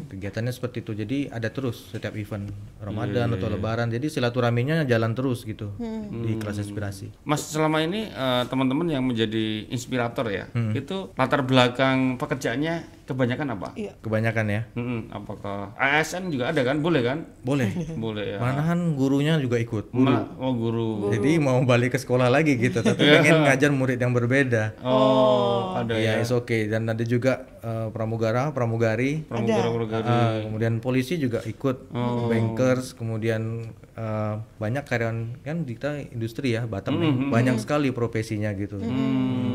Kegiatannya 0.06 0.52
seperti 0.52 0.84
itu. 0.84 0.92
Jadi 0.94 1.18
ada 1.26 1.48
terus 1.48 1.88
setiap 1.88 2.14
event 2.14 2.52
Ramadan 2.78 3.32
atau 3.32 3.48
Lebaran. 3.48 3.88
Jadi 3.88 4.12
silaturahminya 4.12 4.84
jalan 4.84 5.16
terus 5.16 5.42
gitu 5.44 5.72
di 6.12 6.36
kelas 6.36 6.60
inspirasi. 6.60 7.16
Mas 7.24 7.48
selama 7.48 7.80
ini 7.80 8.06
eh, 8.06 8.44
teman-teman 8.46 8.92
yang 8.92 9.02
menjadi 9.02 9.72
inspirator 9.72 10.28
ya, 10.28 10.46
Hmm. 10.52 10.76
itu 10.76 11.16
latar 11.16 11.42
belakang 11.42 12.20
pekerjaannya 12.20 13.01
kebanyakan 13.04 13.48
apa? 13.54 13.68
iya. 13.74 13.94
Kebanyakan 14.00 14.46
ya. 14.48 14.62
Mm-mm, 14.74 15.10
apakah 15.10 15.74
ASN 15.76 16.30
juga 16.30 16.50
ada 16.50 16.62
kan? 16.62 16.80
Boleh 16.80 17.02
kan? 17.02 17.18
Boleh. 17.42 17.70
Boleh 18.04 18.26
ya. 18.26 18.38
Malahan 18.38 18.94
gurunya 18.94 19.36
juga 19.38 19.58
ikut. 19.58 19.92
Ma- 19.92 20.32
oh 20.36 20.54
guru. 20.54 21.10
Jadi 21.10 21.38
mau 21.38 21.60
balik 21.62 21.94
ke 21.94 22.00
sekolah 22.00 22.28
lagi 22.28 22.56
gitu, 22.56 22.80
tapi 22.80 23.02
pengen 23.14 23.44
ngajar 23.44 23.70
murid 23.70 23.98
yang 23.98 24.12
berbeda. 24.12 24.78
Oh, 24.82 25.74
ada 25.76 25.98
ya. 25.98 26.18
Iya, 26.18 26.24
it's 26.24 26.32
okay. 26.32 26.66
Dan 26.66 26.86
ada 26.86 27.02
juga 27.02 27.50
eh, 27.60 27.88
pramugara, 27.90 28.52
pramugari. 28.52 29.26
Pramugara-pramugari. 29.26 30.06
Ah, 30.06 30.42
kemudian 30.42 30.80
polisi 30.80 31.18
juga 31.18 31.42
ikut, 31.42 31.90
bankers, 32.28 32.94
kemudian 32.94 33.66
eh, 33.92 34.34
banyak 34.56 34.84
karyawan 34.84 35.20
kan 35.42 35.58
kita 35.64 36.06
industri 36.08 36.54
ya 36.54 36.64
Batam 36.64 36.96
nih 36.96 37.12
banyak 37.28 37.58
sekali 37.58 37.90
profesinya 37.90 38.54
gitu. 38.54 38.78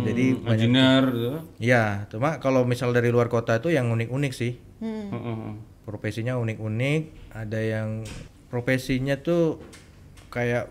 Jadi 0.03 0.25
banyak. 0.37 0.55
Engineer 0.57 1.05
gitu. 1.09 1.29
Ya, 1.59 2.07
cuma 2.09 2.39
kalau 2.39 2.63
misal 2.63 2.91
dari 2.91 3.09
luar 3.09 3.27
kota 3.27 3.46
itu 3.55 3.71
yang 3.71 3.87
unik-unik 3.89 4.33
sih. 4.35 4.59
Heeh. 4.83 5.39
Profesinya 5.83 6.35
unik-unik. 6.35 7.03
Ada 7.31 7.61
yang 7.63 8.03
profesinya 8.47 9.15
tuh 9.15 9.63
kayak 10.29 10.67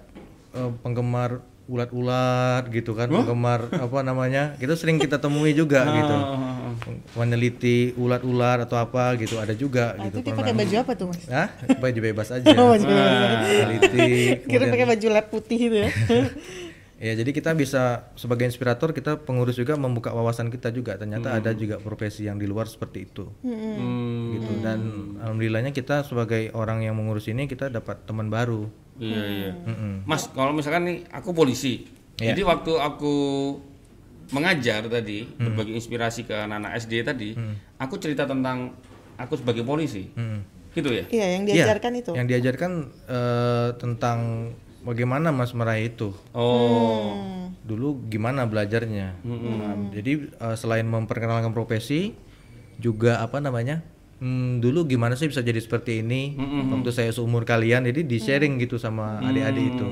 eh, 0.51 0.71
penggemar 0.83 1.39
ulat-ulat 1.65 2.69
gitu 2.69 2.93
kan, 2.93 3.09
penggemar 3.09 3.65
apa 3.85 3.99
namanya? 4.01 4.53
Itu 4.59 4.77
sering 4.77 4.99
kita 4.99 5.17
temui 5.17 5.55
juga 5.55 5.81
gitu. 5.87 6.15
Meneliti 7.15 7.95
ulat-ulat 7.95 8.69
atau 8.69 8.77
apa 8.77 9.15
gitu 9.17 9.39
ada 9.39 9.55
juga 9.55 9.95
Nah, 9.97 10.05
gitu. 10.05 10.21
itu 10.21 10.29
pakai 10.29 10.53
baju 10.53 10.75
apa 10.77 10.91
tuh, 10.93 11.05
Mas? 11.09 11.23
Hah? 11.25 11.49
Baju 11.79 11.99
bebas 12.03 12.27
aja. 12.35 12.45
Oh, 12.53 12.75
baju 12.75 12.85
bebas. 12.85 13.41
Meneliti. 13.41 14.09
Kira 14.45 14.63
pakai 14.69 14.85
baju 14.85 15.07
lab 15.09 15.25
putih 15.31 15.57
gitu 15.57 15.75
ya. 15.81 15.89
Ya, 16.95 17.11
jadi 17.11 17.35
kita 17.35 17.51
bisa 17.51 18.07
sebagai 18.15 18.47
inspirator 18.47 18.95
kita 18.95 19.19
pengurus 19.19 19.59
juga 19.59 19.75
membuka 19.75 20.15
wawasan 20.15 20.47
kita 20.47 20.71
juga. 20.71 20.95
Ternyata 20.95 21.27
Hmm. 21.27 21.39
ada 21.43 21.51
juga 21.51 21.75
profesi 21.77 22.23
yang 22.23 22.39
di 22.39 22.47
luar 22.47 22.71
seperti 22.71 23.03
itu. 23.03 23.27
Hmm. 23.43 24.39
Gitu. 24.39 24.51
Dan 24.63 24.79
alhamdulillahnya 25.19 25.75
kita 25.75 26.07
sebagai 26.07 26.55
orang 26.55 26.87
yang 26.87 26.95
mengurus 26.95 27.27
ini 27.27 27.51
kita 27.51 27.67
dapat 27.67 28.07
teman 28.07 28.31
baru. 28.31 28.71
Iya, 28.95 29.23
iya. 29.27 29.51
Mm-mm. 29.51 30.07
Mas, 30.07 30.31
kalau 30.31 30.55
misalkan 30.55 30.87
nih 30.87 30.97
aku 31.11 31.35
polisi. 31.35 31.83
Iya. 32.15 32.31
Jadi 32.31 32.41
waktu 32.47 32.71
aku 32.79 33.15
mengajar 34.31 34.87
tadi, 34.87 35.27
berbagi 35.29 35.75
inspirasi 35.75 36.23
ke 36.23 36.33
anak-anak 36.33 36.79
SD 36.79 37.03
tadi, 37.03 37.35
aku 37.77 37.99
cerita 37.99 38.23
tentang 38.25 38.71
aku 39.19 39.35
sebagai 39.35 39.61
polisi. 39.61 40.07
Mm. 40.15 40.39
Gitu 40.71 40.89
ya? 40.91 41.03
Iya, 41.07 41.27
yang 41.35 41.43
Iya, 41.43 41.55
diajarkan 41.59 41.91
itu. 41.99 42.11
Yang 42.15 42.27
diajarkan 42.31 42.71
eh, 43.05 43.69
tentang 43.75 44.19
bagaimana 44.85 45.29
Mas 45.29 45.51
meraih 45.51 45.89
itu. 45.89 46.13
Oh. 46.31 47.49
Dulu 47.61 48.05
gimana 48.05 48.45
belajarnya. 48.45 49.17
Nah, 49.19 49.89
jadi 49.89 50.11
eh, 50.29 50.55
selain 50.55 50.85
memperkenalkan 50.85 51.49
profesi, 51.49 52.13
juga 52.75 53.17
apa 53.17 53.39
namanya 53.39 53.79
hmm, 54.17 54.59
dulu 54.59 54.83
gimana 54.85 55.15
sih 55.15 55.25
bisa 55.25 55.39
jadi 55.39 55.57
seperti 55.57 55.99
ini 56.01 56.35
waktu 56.69 56.91
saya 56.91 57.07
seumur 57.09 57.43
kalian 57.43 57.83
jadi 57.85 58.03
di 58.03 58.17
sharing 58.17 58.59
gitu 58.59 58.75
sama 58.75 59.19
adik-adik 59.21 59.65
itu 59.71 59.87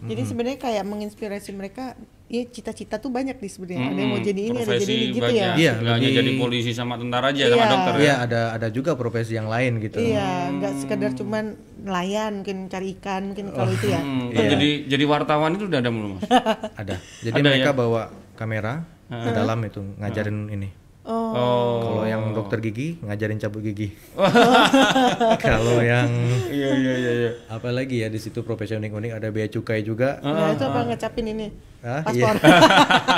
Hmm. 0.00 0.08
Jadi 0.08 0.22
sebenarnya 0.24 0.56
kayak 0.56 0.84
menginspirasi 0.86 1.52
mereka, 1.52 1.92
ya 2.24 2.40
cita-cita 2.42 2.96
tuh 2.96 3.12
banyak 3.12 3.36
di 3.36 3.46
sebenarnya. 3.46 3.84
Ada 3.84 4.00
yang 4.00 4.08
mau 4.08 4.22
jadi 4.22 4.40
ini, 4.42 4.58
ada 4.58 4.74
jadi 4.74 4.94
ini 4.96 5.06
gitu 5.10 5.20
banyak. 5.20 5.36
ya. 5.36 5.50
Iya, 5.52 5.72
lebih- 5.76 6.14
jadi 6.14 6.30
polisi 6.40 6.72
sama 6.72 6.96
tentara 6.96 7.26
aja 7.28 7.44
sama 7.44 7.58
Iya. 7.58 7.68
dokter 7.68 7.92
ya. 7.92 8.00
Iya 8.00 8.14
ada 8.16 8.40
ada 8.54 8.68
juga 8.70 8.90
profesi 8.94 9.32
yang 9.34 9.44
lain 9.44 9.76
gitu 9.78 10.00
Iya, 10.00 10.30
nggak 10.52 10.72
sekedar 10.78 11.10
cuman 11.12 11.44
nelayan, 11.82 12.30
mungkin 12.38 12.66
cari 12.66 12.94
ikan, 12.94 13.22
mungkin 13.28 13.50
kalau 13.50 13.70
itu 13.70 13.86
ya. 13.86 13.98
Hmm, 13.98 14.28
kan 14.28 14.44
jadi 14.48 14.68
jadi 14.86 15.04
wartawan 15.04 15.50
itu 15.52 15.64
udah 15.64 15.78
ada 15.78 15.88
belum 15.88 16.10
mas? 16.14 16.22
ada 16.74 16.94
jadi 17.20 17.34
Ada 17.34 17.46
mereka 17.46 17.70
ya? 17.70 17.76
bawa 17.76 18.02
kamera 18.34 18.72
ke 19.06 19.30
dalam 19.30 19.58
itu 19.62 19.80
ngajarin 19.96 20.48
ini 20.48 20.70
Oh, 21.00 21.32
Oh. 21.32 21.74
kalau 21.82 22.04
yang 22.04 22.22
dokter 22.30 22.60
gigi 22.60 23.00
ngajarin 23.00 23.36
cabut 23.36 23.64
gigi 23.64 23.88
kalau 25.42 25.80
yang 25.80 26.06
Iya 26.46 26.68
iya 26.72 26.92
iya. 26.94 27.12
iya. 27.16 27.30
apalagi 27.48 27.98
ya 27.98 28.08
di 28.08 28.16
situ 28.16 28.40
profesi 28.40 28.74
unik-unik 28.74 29.12
ada 29.12 29.28
bea 29.28 29.46
cukai 29.46 29.80
juga 29.80 30.20
nah 30.20 30.52
itu 30.52 30.60
apa 30.60 30.86
ngecapin 30.86 31.26
ini? 31.26 31.46
Ah, 31.80 32.04
Paspor. 32.04 32.36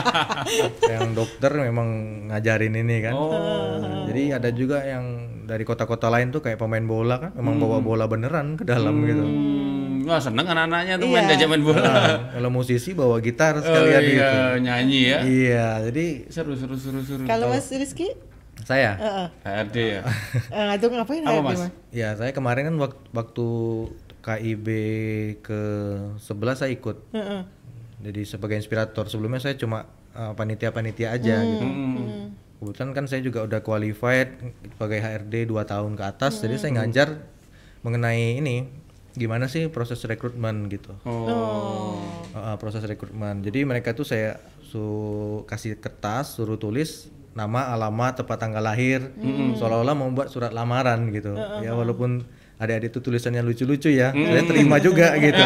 yang 0.89 1.11
dokter 1.13 1.51
memang 1.61 1.89
ngajarin 2.29 2.75
ini 2.77 2.97
kan 3.03 3.15
Oh. 3.15 4.07
jadi 4.07 4.39
ada 4.39 4.49
juga 4.51 4.79
yang 4.81 5.32
dari 5.43 5.63
kota-kota 5.63 6.07
lain 6.07 6.31
tuh 6.31 6.39
kayak 6.39 6.57
pemain 6.57 6.83
bola 6.83 7.19
kan 7.19 7.31
memang 7.35 7.57
bawa 7.57 7.79
bola 7.79 8.05
beneran 8.05 8.55
ke 8.55 8.63
dalam 8.63 8.95
gitu 9.03 9.23
Hmm, 9.23 10.05
wah 10.05 10.19
seneng 10.19 10.43
anak-anaknya 10.45 10.95
tuh 10.97 11.07
Iya. 11.07 11.15
main 11.15 11.25
diajak 11.27 11.49
main 11.49 11.63
bola. 11.63 11.83
Nah, 11.83 12.07
kalau 12.33 12.51
musisi 12.51 12.91
bawa 12.93 13.19
gitar 13.19 13.55
Oh, 13.55 13.61
sekalian 13.61 14.01
iya, 14.01 14.09
gitu 14.09 14.39
nyanyi 14.61 15.01
ya. 15.05 15.19
iya 15.23 15.69
jadi 15.85 16.05
Seru 16.27 16.55
seru 16.55 16.75
seru 16.75 17.01
seru. 17.01 17.23
Kalau 17.23 17.47
Mas 17.49 17.69
Rizky, 17.69 18.11
saya 18.61 18.95
Heeh. 18.97 19.27
HRD 19.43 19.77
ya. 19.79 20.01
Eh, 20.51 20.71
itu 20.75 20.87
ngapain 20.89 21.23
Apa, 21.23 21.33
HRD, 21.33 21.45
Mas? 21.45 21.61
Ya, 21.91 22.09
saya 22.13 22.31
kemarin 22.31 22.67
kan 22.67 22.77
wak- 22.79 23.07
waktu 23.11 23.47
KIB 24.21 24.67
ke 25.41 25.61
11 26.17 26.55
saya 26.57 26.71
ikut. 26.71 26.97
Heeh. 27.11 27.43
Jadi 28.01 28.21
sebagai 28.25 28.55
inspirator. 28.55 29.07
Sebelumnya 29.07 29.39
saya 29.39 29.55
cuma 29.55 29.87
uh, 30.13 30.31
panitia-panitia 30.33 31.11
aja 31.13 31.37
gitu. 31.39 31.63
Hmm. 31.63 32.35
Kebetulan 32.63 32.95
kan 32.95 33.05
saya 33.11 33.27
juga 33.27 33.43
udah 33.43 33.59
qualified 33.59 34.39
sebagai 34.63 35.03
HRD 35.03 35.51
2 35.51 35.67
tahun 35.67 35.99
ke 35.99 36.05
atas. 36.07 36.39
Jadi 36.39 36.63
saya 36.63 36.79
ngajar 36.79 37.19
mengenai 37.83 38.39
ini 38.39 38.71
gimana 39.19 39.51
sih 39.51 39.67
proses 39.67 39.99
rekrutmen 40.07 40.71
gitu. 40.71 40.95
Oh. 41.03 41.99
Uh, 42.31 42.39
uh, 42.39 42.57
proses 42.63 42.87
rekrutmen. 42.87 43.43
Jadi 43.43 43.67
mereka 43.67 43.99
tuh 43.99 44.07
saya 44.07 44.39
su 44.63 44.79
kasih 45.51 45.83
kertas, 45.83 46.39
suruh 46.39 46.55
tulis 46.55 47.11
nama, 47.35 47.75
alamat, 47.75 48.23
tepat 48.23 48.47
tanggal 48.47 48.63
lahir, 48.63 49.11
seolah-olah 49.59 49.97
membuat 49.99 50.31
surat 50.31 50.55
lamaran 50.55 51.11
gitu. 51.11 51.35
Ya 51.65 51.75
walaupun 51.75 52.23
adik-adik 52.63 52.95
itu 52.95 53.01
tulisannya 53.03 53.43
lucu-lucu 53.43 53.91
ya, 53.91 54.15
saya 54.15 54.45
terima 54.47 54.79
juga 54.79 55.17
gitu. 55.25 55.45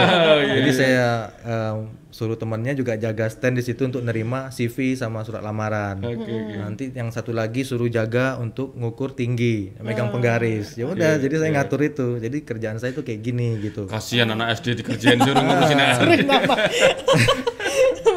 Jadi 0.61 0.71
saya 0.75 1.33
um, 1.49 1.89
suruh 2.17 2.41
temannya 2.41 2.73
juga 2.73 2.97
jaga 2.97 3.29
stand 3.29 3.61
di 3.61 3.63
situ 3.69 3.85
untuk 3.85 4.01
nerima 4.01 4.49
CV 4.49 4.97
sama 4.97 5.21
surat 5.21 5.45
lamaran. 5.45 6.01
Nanti 6.01 6.89
yang 6.97 7.13
satu 7.13 7.37
lagi 7.37 7.61
suruh 7.61 7.93
jaga 7.93 8.41
untuk 8.41 8.73
ngukur 8.73 9.13
tinggi, 9.13 9.77
megang 9.85 10.09
penggaris. 10.09 10.81
Ya 10.81 10.89
udah, 10.89 11.21
jadi 11.21 11.37
saya 11.37 11.51
ngatur 11.61 11.85
itu. 11.85 12.17
Jadi 12.17 12.41
kerjaan 12.41 12.81
saya 12.81 12.97
itu 12.97 13.05
kayak 13.05 13.21
gini 13.21 13.61
gitu. 13.61 13.85
Kasihan 13.85 14.33
anak 14.33 14.57
SD 14.57 14.81
dikerjain 14.81 15.21
suruh 15.21 15.45
ngurusin 15.45 15.77
HRD. 15.85 16.25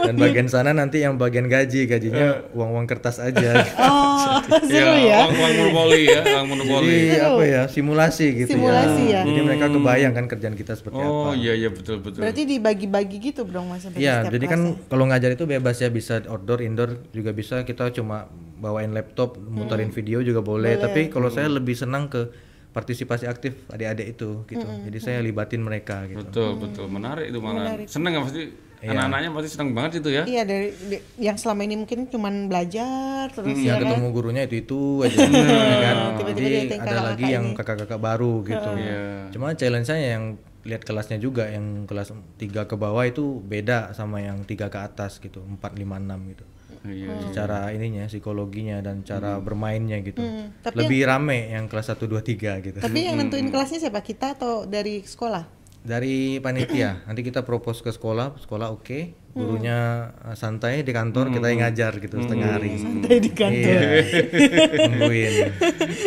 Dan 0.01 0.15
bagian 0.15 0.47
sana 0.47 0.71
nanti 0.71 0.99
yang 0.99 1.15
bagian 1.15 1.45
gaji, 1.45 1.85
gajinya 1.85 2.47
uang-uang 2.51 2.85
kertas 2.85 3.19
aja. 3.27 3.63
Oh, 3.75 4.39
seru 4.61 4.95
Ya, 4.95 4.95
ya. 4.95 5.19
uang 5.23 5.35
uang 5.35 5.53
monopoli 5.55 6.01
ya, 6.05 6.21
uang 6.23 6.47
monopoli. 6.47 6.99
Jadi 7.05 7.19
apa 7.19 7.43
ya, 7.43 7.61
simulasi 7.65 8.27
gitu 8.37 8.49
Simulasi 8.55 9.03
ya. 9.09 9.21
Jadi 9.21 9.39
mereka 9.41 9.65
kebayang 9.67 10.13
kan 10.13 10.25
kerjaan 10.25 10.53
kita 10.53 10.73
seperti 10.73 10.97
apa. 10.97 11.09
Oh 11.09 11.33
iya 11.33 11.53
iya 11.53 11.69
betul 11.69 11.99
betul. 11.99 12.21
Berarti 12.21 12.43
dibagi-bagi 12.45 13.17
gitu 13.21 13.43
dong 13.43 13.69
Mas 13.69 13.83
Iya, 13.89 14.25
jadi 14.25 14.39
kelas 14.39 14.49
kan 14.49 14.61
ya? 14.65 14.73
kalau 14.87 15.05
ngajar 15.05 15.31
itu 15.31 15.43
bebas 15.43 15.75
ya 15.75 15.89
bisa 15.89 16.23
outdoor, 16.25 16.59
indoor 16.59 16.99
juga 17.09 17.31
bisa. 17.31 17.61
Kita 17.61 17.91
cuma 17.91 18.29
bawain 18.57 18.91
laptop, 18.91 19.35
muterin 19.39 19.89
video 19.89 20.19
juga 20.19 20.39
boleh. 20.39 20.75
Tapi 20.75 21.07
kalau 21.07 21.27
saya 21.27 21.47
lebih 21.47 21.73
senang 21.73 22.07
ke 22.07 22.29
partisipasi 22.69 23.25
aktif 23.25 23.65
adik-adik 23.67 24.13
itu 24.13 24.45
gitu. 24.45 24.61
Jadi 24.61 24.97
saya 24.99 25.17
libatin 25.19 25.59
mereka 25.59 26.05
gitu. 26.05 26.21
Betul 26.21 26.49
betul 26.59 26.85
menarik 26.85 27.27
itu 27.27 27.39
malah. 27.41 27.81
Seneng 27.83 28.13
ya 28.13 28.21
pasti 28.21 28.43
anak-anaknya 28.81 29.29
pasti 29.29 29.49
seneng 29.49 29.69
banget 29.71 29.91
itu 29.99 30.09
ya. 30.09 30.23
Iya 30.23 30.43
dari 30.43 30.67
di- 30.71 31.03
yang 31.17 31.35
selama 31.35 31.61
ini 31.61 31.75
mungkin 31.75 32.07
cuman 32.07 32.47
belajar 32.47 33.27
terus 33.29 33.51
Ya 33.53 33.73
ya 33.73 33.73
kan. 33.75 33.91
ketemu 33.91 34.07
gurunya 34.09 34.43
itu 34.43 34.55
itu 34.57 34.79
aja, 35.01 35.17
ya 35.25 35.77
kan. 35.83 35.95
Tiba-tiba 36.15 36.39
Jadi 36.39 36.57
ada 36.77 37.01
lagi 37.05 37.19
kakak 37.19 37.29
yang 37.29 37.45
ini. 37.45 37.55
kakak-kakak 37.55 37.99
baru 37.99 38.33
gitu. 38.43 38.69
Iya. 38.73 39.03
Cuma 39.29 39.51
challenge 39.53 39.87
saya 39.87 40.15
yang 40.15 40.23
lihat 40.61 40.83
kelasnya 40.83 41.17
juga, 41.17 41.47
yang 41.47 41.83
kelas 41.83 42.11
3 42.37 42.39
ke 42.63 42.75
bawah 42.75 43.03
itu 43.03 43.39
beda 43.41 43.91
sama 43.91 44.19
yang 44.19 44.43
tiga 44.43 44.67
ke 44.67 44.77
atas 44.77 45.17
gitu, 45.17 45.39
4, 45.39 45.59
5, 45.73 45.95
6 45.97 46.19
gitu. 46.29 46.45
Iya. 46.81 47.11
Secara 47.27 47.71
ininya, 47.71 48.07
psikologinya 48.07 48.79
dan 48.79 49.03
cara 49.03 49.35
bermainnya 49.37 49.99
gitu. 49.99 50.19
Hmm, 50.19 50.55
tapi 50.61 50.79
Lebih 50.79 51.03
rame 51.03 51.51
yang 51.51 51.67
kelas 51.67 51.91
1, 51.91 52.07
2, 52.07 52.19
3 52.21 52.59
gitu. 52.61 52.77
Tapi 52.77 52.99
yang 53.01 53.15
nentuin 53.15 53.47
kelasnya 53.47 53.79
siapa? 53.81 53.99
Kita 53.99 54.31
atau 54.33 54.63
dari 54.63 55.03
sekolah? 55.03 55.58
Dari 55.79 56.43
panitia, 56.43 57.07
nanti 57.07 57.23
kita 57.23 57.47
propose 57.47 57.79
ke 57.79 57.89
sekolah, 57.89 58.35
sekolah 58.35 58.67
oke, 58.67 59.15
gurunya 59.31 60.11
uh, 60.21 60.35
santai 60.35 60.83
di 60.83 60.91
kantor, 60.91 61.31
kita 61.31 61.47
yang 61.47 61.63
ngajar 61.63 62.03
gitu 62.03 62.19
setengah 62.19 62.59
hari. 62.59 62.75
Santai 62.83 63.15
di 63.23 63.31
kantor. 63.31 63.79
Iya, 63.79 64.01
nungguin. 64.91 65.33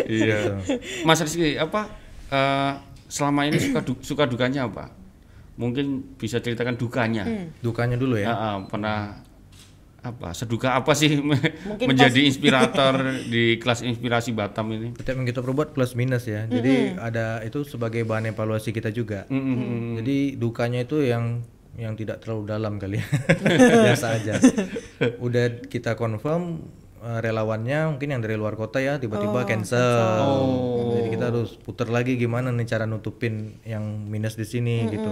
Iya. 0.06 0.38
Mas 1.08 1.24
Rizky 1.24 1.56
apa 1.56 1.88
eh, 2.28 2.72
selama 3.08 3.48
ini 3.48 3.56
suka 3.56 3.80
du- 3.80 4.02
suka 4.04 4.24
dukanya 4.28 4.68
apa? 4.68 4.92
Mungkin 5.56 6.16
bisa 6.20 6.36
ceritakan 6.36 6.76
dukanya. 6.76 7.24
Dukanya 7.64 7.96
dulu 7.96 8.20
ya. 8.20 8.28
Ya, 8.28 8.34
ah, 8.36 8.56
pernah 8.68 9.24
apa 10.02 10.34
seduka 10.34 10.74
apa 10.74 10.98
sih 10.98 11.14
Mungkin 11.22 11.86
menjadi 11.86 12.26
inspirator 12.26 13.14
di 13.32 13.62
kelas 13.62 13.86
inspirasi 13.86 14.34
Batam 14.34 14.74
ini? 14.74 14.90
Setiap 14.98 15.14
yang 15.14 15.28
kita 15.30 15.40
perbuat 15.46 15.78
plus 15.78 15.94
minus 15.94 16.26
ya. 16.26 16.44
Jadi 16.50 16.98
ada 16.98 17.38
itu 17.46 17.62
sebagai 17.62 18.02
bahan 18.02 18.34
evaluasi 18.34 18.74
kita 18.74 18.90
juga. 18.90 19.30
Jadi 19.30 20.34
dukanya 20.34 20.82
itu 20.82 21.06
yang 21.06 21.46
yang 21.78 21.96
tidak 21.96 22.20
terlalu 22.20 22.50
dalam 22.50 22.76
kali 22.76 23.00
ya. 23.00 23.06
Biasa 23.88 24.06
aja. 24.18 24.36
Udah 25.22 25.62
kita 25.70 25.94
confirm 25.94 26.66
eh, 27.00 27.20
relawannya 27.22 27.96
mungkin 27.96 28.12
yang 28.12 28.20
dari 28.20 28.34
luar 28.34 28.58
kota 28.58 28.82
ya 28.82 28.98
tiba-tiba 28.98 29.46
cancel. 29.46 30.02
Jadi 30.98 31.08
kita 31.14 31.24
harus 31.30 31.54
putar 31.62 31.88
lagi 31.88 32.18
gimana 32.18 32.50
nih 32.50 32.66
cara 32.66 32.84
nutupin 32.84 33.62
yang 33.62 34.10
minus 34.10 34.34
di 34.34 34.44
sini 34.44 34.84
gitu. 34.90 35.10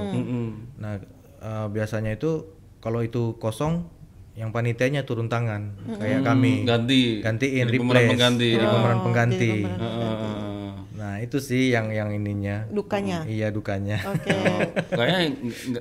Nah, 0.83 0.99
eh, 1.41 1.67
biasanya 1.71 2.19
itu 2.19 2.59
kalau 2.83 3.07
itu 3.07 3.39
kosong 3.39 4.00
yang 4.41 4.51
panitianya 4.51 5.05
turun 5.05 5.29
tangan 5.29 5.69
kayak 5.95 6.21
kami 6.23 6.65
Ganti 6.65 7.21
gantiin 7.21 7.67
jadi 7.67 7.77
pemeran 7.77 7.93
replace 7.99 8.11
pengganti. 8.11 8.49
jadi 8.51 8.67
pemeran 8.67 8.99
pengganti 9.01 9.53
Heeh. 9.63 10.69
nah 10.93 11.15
itu 11.19 11.37
sih 11.39 11.69
yang 11.69 11.89
yang 11.91 12.09
ininya 12.09 12.65
Dukanya. 12.67 13.25
iya 13.27 13.49
dukanya 13.49 14.01
Oke. 14.03 14.33
Kayaknya 14.97 15.21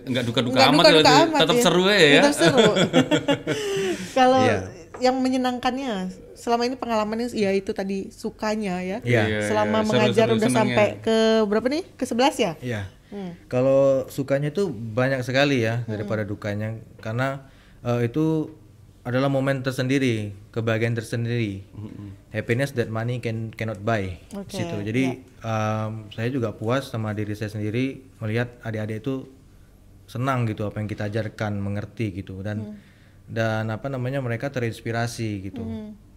nggak- 0.06 0.26
duka-duka 0.26 0.56
Nggak 0.56 0.70
amat, 0.70 0.84
duka-duka 0.84 1.08
ya, 1.10 1.24
amat 1.24 1.40
tetap 1.40 1.56
ya. 1.56 1.64
seru 1.64 1.84
ya. 1.86 1.96
ya. 1.96 2.22
Tetap 2.22 2.36
seru. 2.38 2.68
Kalau 4.12 4.42
Iya. 4.42 4.58
yang 5.00 5.16
menyenangkannya 5.16 5.92
selama 6.34 6.64
ini 6.66 6.76
pengalamannya 6.76 7.32
ya 7.34 7.52
itu 7.52 7.72
tadi 7.72 8.08
sukanya 8.10 8.80
ya. 8.80 8.98
Iya. 9.02 9.24
Iya, 9.26 9.40
Selama 9.46 9.78
iya. 9.78 9.88
mengajar 9.88 10.08
Seru-seru 10.26 10.36
udah 10.36 10.50
senengnya. 10.50 10.76
sampai 10.76 10.88
ke 11.00 11.18
berapa 11.46 11.68
nih? 11.70 11.84
Ke 11.94 12.04
11 12.06 12.36
ya? 12.38 12.54
iya 12.62 12.84
kalau 13.46 14.06
sukanya 14.06 14.54
itu 14.54 14.70
banyak 14.70 15.26
sekali 15.26 15.66
ya 15.66 15.82
daripada 15.84 16.22
dukanya 16.22 16.78
karena 17.00 17.42
eh, 17.86 18.02
itu 18.08 18.56
adalah 19.10 19.32
momen 19.32 19.64
tersendiri 19.64 20.36
kebahagiaan 20.54 20.94
tersendiri. 20.94 21.66
Happiness 22.30 22.76
that 22.76 22.92
money 22.92 23.18
can 23.24 23.50
cannot 23.56 23.82
buy. 23.82 24.20
Oke, 24.36 24.54
situ. 24.54 24.76
jadi 24.86 25.24
em, 25.24 25.92
saya 26.14 26.30
juga 26.30 26.54
puas 26.54 26.92
sama 26.92 27.16
diri 27.16 27.34
saya 27.34 27.50
sendiri 27.50 28.06
melihat 28.22 28.60
adik-adik 28.62 29.02
itu 29.02 29.16
senang 30.06 30.46
gitu 30.46 30.66
apa 30.66 30.78
yang 30.84 30.90
kita 30.90 31.10
ajarkan 31.10 31.58
mengerti 31.58 32.22
gitu. 32.22 32.44
Dan 32.44 32.78
dan 33.30 33.72
apa 33.72 33.88
namanya 33.88 34.20
mereka 34.22 34.52
terinspirasi 34.52 35.48
gitu. 35.48 35.64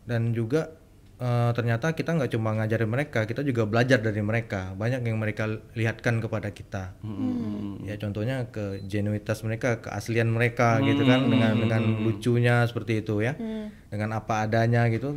Dan 0.03 0.35
juga 0.35 0.82
eh, 1.23 1.51
ternyata 1.55 1.95
kita 1.95 2.19
nggak 2.19 2.35
cuma 2.35 2.51
ngajarin 2.59 2.91
mereka 2.91 3.23
kita 3.23 3.47
juga 3.47 3.63
belajar 3.63 4.03
dari 4.03 4.19
mereka. 4.19 4.75
Banyak 4.75 5.07
yang 5.07 5.23
mereka 5.23 5.47
lihatkan 5.79 6.19
kepada 6.19 6.51
kita. 6.51 6.99
Ya 7.87 7.95
contohnya 7.95 8.51
ke 8.51 8.83
genuitas 8.83 9.47
mereka 9.47 9.79
keaslian 9.79 10.35
mereka 10.35 10.83
gitu 10.83 11.07
kan 11.07 11.31
dengan 11.31 11.55
dengan 11.55 11.83
lucunya 12.03 12.67
seperti 12.67 13.07
itu 13.07 13.23
ya. 13.23 13.39
Dengan 13.87 14.19
apa 14.19 14.43
adanya 14.43 14.91
gitu. 14.91 15.15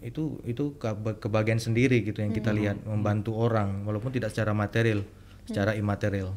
Itu 0.00 0.38
itu 0.46 0.78
ke- 0.78 1.18
kebahagiaan 1.20 1.60
sendiri 1.60 2.00
gitu 2.00 2.22
yang 2.22 2.30
kita 2.30 2.54
lihat 2.54 2.86
membantu 2.86 3.36
orang 3.36 3.82
walaupun 3.84 4.14
tidak 4.14 4.30
secara 4.32 4.54
material 4.54 5.02
secara 5.44 5.74
imaterial. 5.74 6.30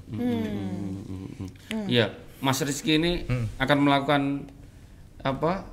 Iya, 1.85 2.11
Mas 2.41 2.59
Rizky 2.59 2.97
ini 2.97 3.23
akan 3.61 3.77
melakukan 3.79 4.21
apa 5.23 5.63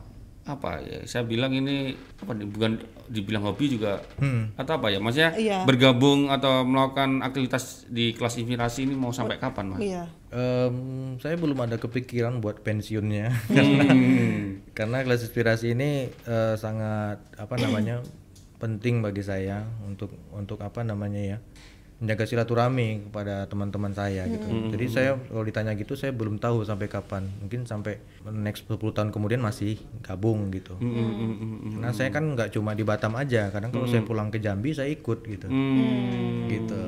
apa 0.43 0.81
ya? 0.81 1.05
Saya 1.05 1.23
bilang 1.23 1.53
ini 1.53 1.93
apa? 2.17 2.33
Bukan 2.33 2.81
dibilang 3.07 3.43
hobi 3.43 3.71
juga 3.71 4.01
Hmm. 4.17 4.55
atau 4.55 4.77
apa 4.77 4.89
ya? 4.89 4.99
Maksudnya 4.99 5.31
Iya. 5.33 5.59
bergabung 5.63 6.29
atau 6.29 6.63
melakukan 6.63 7.21
aktivitas 7.21 7.85
di 7.87 8.13
kelas 8.13 8.37
inspirasi 8.37 8.85
ini 8.85 8.95
mau 8.95 9.11
sampai 9.11 9.37
kapan, 9.37 9.75
Mas? 9.75 9.81
Iya. 9.81 10.03
Em, 10.31 10.77
saya 11.17 11.35
belum 11.35 11.59
ada 11.59 11.77
kepikiran 11.77 12.39
buat 12.39 12.61
pensiunnya 12.61 13.35
Hmm. 13.47 14.63
karena 14.79 15.03
kelas 15.03 15.23
inspirasi 15.23 15.73
ini 15.73 15.91
eh, 16.09 16.55
sangat 16.55 17.19
apa 17.35 17.55
namanya 17.57 18.01
penting 18.57 19.01
bagi 19.01 19.21
saya 19.21 19.61
untuk 19.83 20.13
untuk 20.31 20.61
apa 20.61 20.81
namanya 20.81 21.19
ya 21.19 21.39
menjaga 22.01 22.25
silaturahmi 22.25 23.13
kepada 23.13 23.45
teman-teman 23.45 23.93
saya 23.93 24.25
gitu. 24.25 24.49
Jadi 24.73 24.87
saya 24.89 25.11
kalau 25.21 25.45
ditanya 25.45 25.77
gitu 25.77 25.93
saya 26.01 26.17
belum 26.17 26.41
tahu 26.41 26.65
sampai 26.65 26.89
kapan. 26.89 27.29
Mungkin 27.45 27.69
sampai 27.69 28.01
next 28.33 28.65
10 28.73 28.81
tahun 28.81 29.13
kemudian 29.13 29.45
masih 29.45 29.77
gabung 30.01 30.49
gitu. 30.49 30.81
Hmm. 30.81 31.77
Karena 31.77 31.93
saya 31.93 32.09
kan 32.09 32.25
nggak 32.33 32.57
cuma 32.57 32.73
di 32.73 32.89
Batam 32.89 33.13
aja. 33.21 33.53
Kadang 33.53 33.69
kalau 33.69 33.85
saya 33.85 34.01
pulang 34.01 34.33
ke 34.33 34.41
Jambi 34.41 34.73
saya 34.73 34.89
ikut 34.89 35.29
gitu. 35.29 35.47
Hmm. 35.53 36.49
Gitu. 36.49 36.81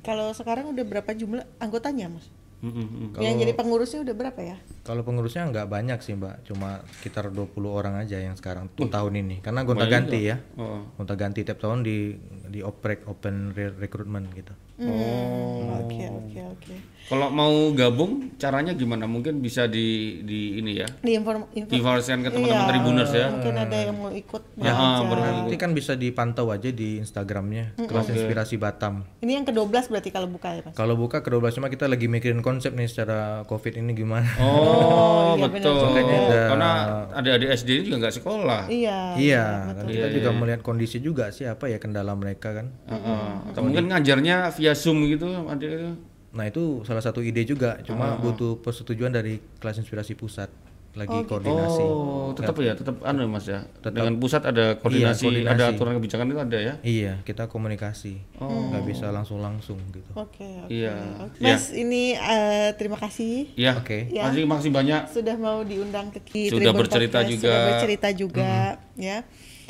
Kalau 0.00 0.32
sekarang 0.32 0.72
udah 0.72 0.84
berapa 0.88 1.10
jumlah 1.12 1.44
anggotanya, 1.60 2.08
Mas? 2.08 2.28
Hmm, 2.64 2.72
hmm, 2.72 2.88
hmm. 2.88 3.20
Yang 3.20 3.34
jadi 3.44 3.52
pengurusnya 3.52 4.00
udah 4.00 4.14
berapa 4.16 4.40
ya? 4.40 4.56
Kalau 4.80 5.04
pengurusnya 5.04 5.44
nggak 5.46 5.68
banyak 5.68 5.98
sih 6.00 6.16
mbak, 6.16 6.48
cuma 6.48 6.80
sekitar 6.96 7.28
20 7.28 7.52
orang 7.68 8.00
aja 8.00 8.16
yang 8.16 8.32
sekarang 8.32 8.72
tuh 8.72 8.88
tahun 8.88 9.20
ini. 9.20 9.44
Karena 9.44 9.60
gonta 9.62 9.84
ganti 9.84 10.24
ya, 10.24 10.40
Oh. 10.56 10.88
gonta 10.96 11.12
ganti 11.12 11.44
tiap 11.44 11.60
tahun 11.60 11.84
di 11.84 12.16
di 12.48 12.64
oprek 12.64 13.04
open 13.04 13.52
re- 13.52 13.76
recruitment 13.76 14.32
gitu. 14.32 14.56
Oh. 14.76 15.84
Oke, 15.84 16.02
oke, 16.04 16.40
oke. 16.50 16.74
Kalau 17.04 17.28
mau 17.28 17.52
gabung 17.76 18.32
caranya 18.40 18.72
gimana? 18.72 19.04
Mungkin 19.04 19.38
bisa 19.38 19.68
di 19.68 20.18
di 20.24 20.56
ini 20.56 20.80
ya. 20.80 20.88
Di 20.88 21.12
inform, 21.12 21.44
info, 21.52 21.68
Diinformasikan 21.68 22.24
ke 22.24 22.32
teman-teman 22.32 22.56
Iya, 22.56 22.70
Tribuners 22.72 23.12
ya. 23.12 23.26
Mungkin 23.28 23.54
ada 23.60 23.76
yang 23.76 23.96
mau 24.00 24.08
ikut 24.08 24.42
Ya, 24.56 24.72
baru 25.04 25.20
Nanti 25.20 25.56
kan 25.60 25.70
bisa 25.76 25.92
dipantau 25.94 26.48
aja 26.48 26.72
di 26.72 26.96
Instagramnya 26.96 27.76
kelas 27.76 28.08
inspirasi 28.08 28.56
Batam. 28.56 29.04
Ini 29.20 29.36
yang 29.36 29.44
ke-12 29.44 29.92
berarti 29.92 30.08
kalau 30.08 30.32
buka 30.32 30.48
ya, 30.48 30.64
Mas? 30.64 30.72
Kalau 30.72 30.96
buka 30.96 31.20
ke 31.20 31.28
12 31.28 31.52
cuma 31.52 31.68
kita 31.68 31.84
lagi 31.84 32.08
mikirin 32.08 32.40
konsep 32.40 32.72
nih 32.72 32.88
secara 32.88 33.44
covid 33.44 33.76
ini 33.76 33.92
gimana. 33.92 34.24
Oh, 34.40 35.36
iya, 35.38 35.44
betul. 35.44 35.76
Makanya 35.76 36.16
ada- 36.16 36.48
Karena 36.48 36.70
adik-adik 37.12 37.48
SD 37.52 37.68
ini 37.68 37.82
juga 37.84 37.96
nggak 38.00 38.16
sekolah. 38.16 38.62
Iya. 38.66 38.98
iya, 39.20 39.44
kan 39.76 39.84
kita 39.84 40.08
juga 40.08 40.32
melihat 40.32 40.64
kondisi 40.64 41.04
juga 41.04 41.28
sih 41.28 41.44
apa 41.44 41.68
ya 41.68 41.76
kendala 41.76 42.16
mereka 42.16 42.56
kan. 42.56 42.72
Heeh. 42.88 43.52
Atau 43.52 43.60
mungkin 43.60 43.92
ngajarnya 43.92 44.48
via 44.56 44.63
Zoom 44.72 45.04
gitu, 45.04 45.28
adik 45.28 45.68
itu. 45.68 45.92
Nah 46.32 46.48
itu 46.48 46.80
salah 46.88 47.04
satu 47.04 47.20
ide 47.20 47.44
juga, 47.44 47.78
cuma 47.84 48.16
butuh 48.16 48.58
persetujuan 48.64 49.12
dari 49.12 49.38
kelas 49.60 49.84
inspirasi 49.84 50.16
pusat 50.16 50.48
lagi 50.94 51.26
koordinasi. 51.26 51.82
Oh, 51.82 52.30
tetap 52.38 52.54
ya, 52.62 52.78
tetap 52.78 53.02
anu 53.02 53.26
ya, 53.26 53.28
Mas 53.28 53.46
ya. 53.50 53.66
Dengan 53.82 54.14
pusat 54.22 54.46
ada 54.46 54.78
koordinasi, 54.78 55.26
koordinasi. 55.26 55.54
ada 55.58 55.64
aturan 55.74 55.92
kebijakan 55.98 56.26
itu 56.30 56.38
ada 56.38 56.58
ya. 56.58 56.74
Iya, 56.86 57.12
kita 57.26 57.50
komunikasi, 57.50 58.22
nggak 58.38 58.82
bisa 58.86 59.10
langsung-langsung 59.10 59.78
gitu. 59.90 60.10
Oke, 60.14 60.46
oke. 60.62 60.70
Iya. 60.70 60.94
oke. 61.18 61.42
Mas, 61.42 61.74
ini 61.74 62.14
eh, 62.14 62.70
terima 62.78 62.94
kasih 62.94 63.50
Iya. 63.58 63.82
Oke. 63.82 64.06
Ya. 64.14 64.30
Masih 64.30 64.46
makasih 64.46 64.70
banyak. 64.70 65.02
sudah 65.10 65.34
mau 65.34 65.66
diundang 65.66 66.14
ke 66.14 66.20
Ki 66.22 66.42
Sudah 66.46 66.70
Tribun 66.70 66.80
bercerita 66.86 67.18
Podcast, 67.22 67.30
juga. 67.34 67.50
Sudah 67.50 67.66
bercerita 67.66 68.08
juga, 68.14 68.52
ya. 68.94 69.18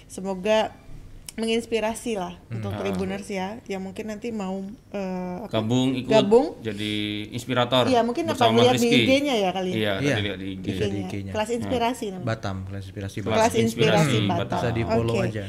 Semoga 0.05 0.84
menginspirasi 1.35 2.15
lah 2.15 2.39
Hmm. 2.47 2.57
untuk 2.57 2.73
Tribuners 2.77 3.27
ya, 3.27 3.59
yang 3.65 3.83
mungkin 3.83 4.07
nanti 4.07 4.31
mau 4.31 4.63
eh, 4.91 5.37
apa? 5.43 5.51
Gabung 5.53 5.93
ikut 5.93 6.11
Gabung. 6.11 6.47
jadi 6.61 6.93
inspirator. 7.31 7.87
Iya, 7.87 8.01
mungkin 8.01 8.25
apa 8.25 8.33
bersama 8.35 8.63
lihat 8.63 8.75
Mas 8.75 8.83
di. 8.83 8.91
IG-nya 8.95 9.35
ya 9.37 9.51
kali. 9.51 9.71
Iya, 9.73 9.93
Iya. 9.99 10.15
tadi 10.15 10.23
lihat 10.23 10.39
di 10.39 10.47
IG. 10.49 10.67
IG-nya. 10.69 10.87
IG-nya. 11.05 11.33
Kelas 11.35 11.51
inspirasi 11.51 12.05
namanya. 12.11 12.27
Batam, 12.27 12.57
kelas 12.65 12.83
inspirasi 12.85 13.17
Kelas 13.17 13.27
Batam. 13.27 13.39
Kelas 13.41 13.55
inspirasi 13.57 14.15
inspirasi 14.15 14.31
Batam. 14.31 14.57
Bisa 14.57 14.69
di 14.71 14.83
follow 14.85 15.15
Oke. 15.17 15.27
aja. 15.27 15.45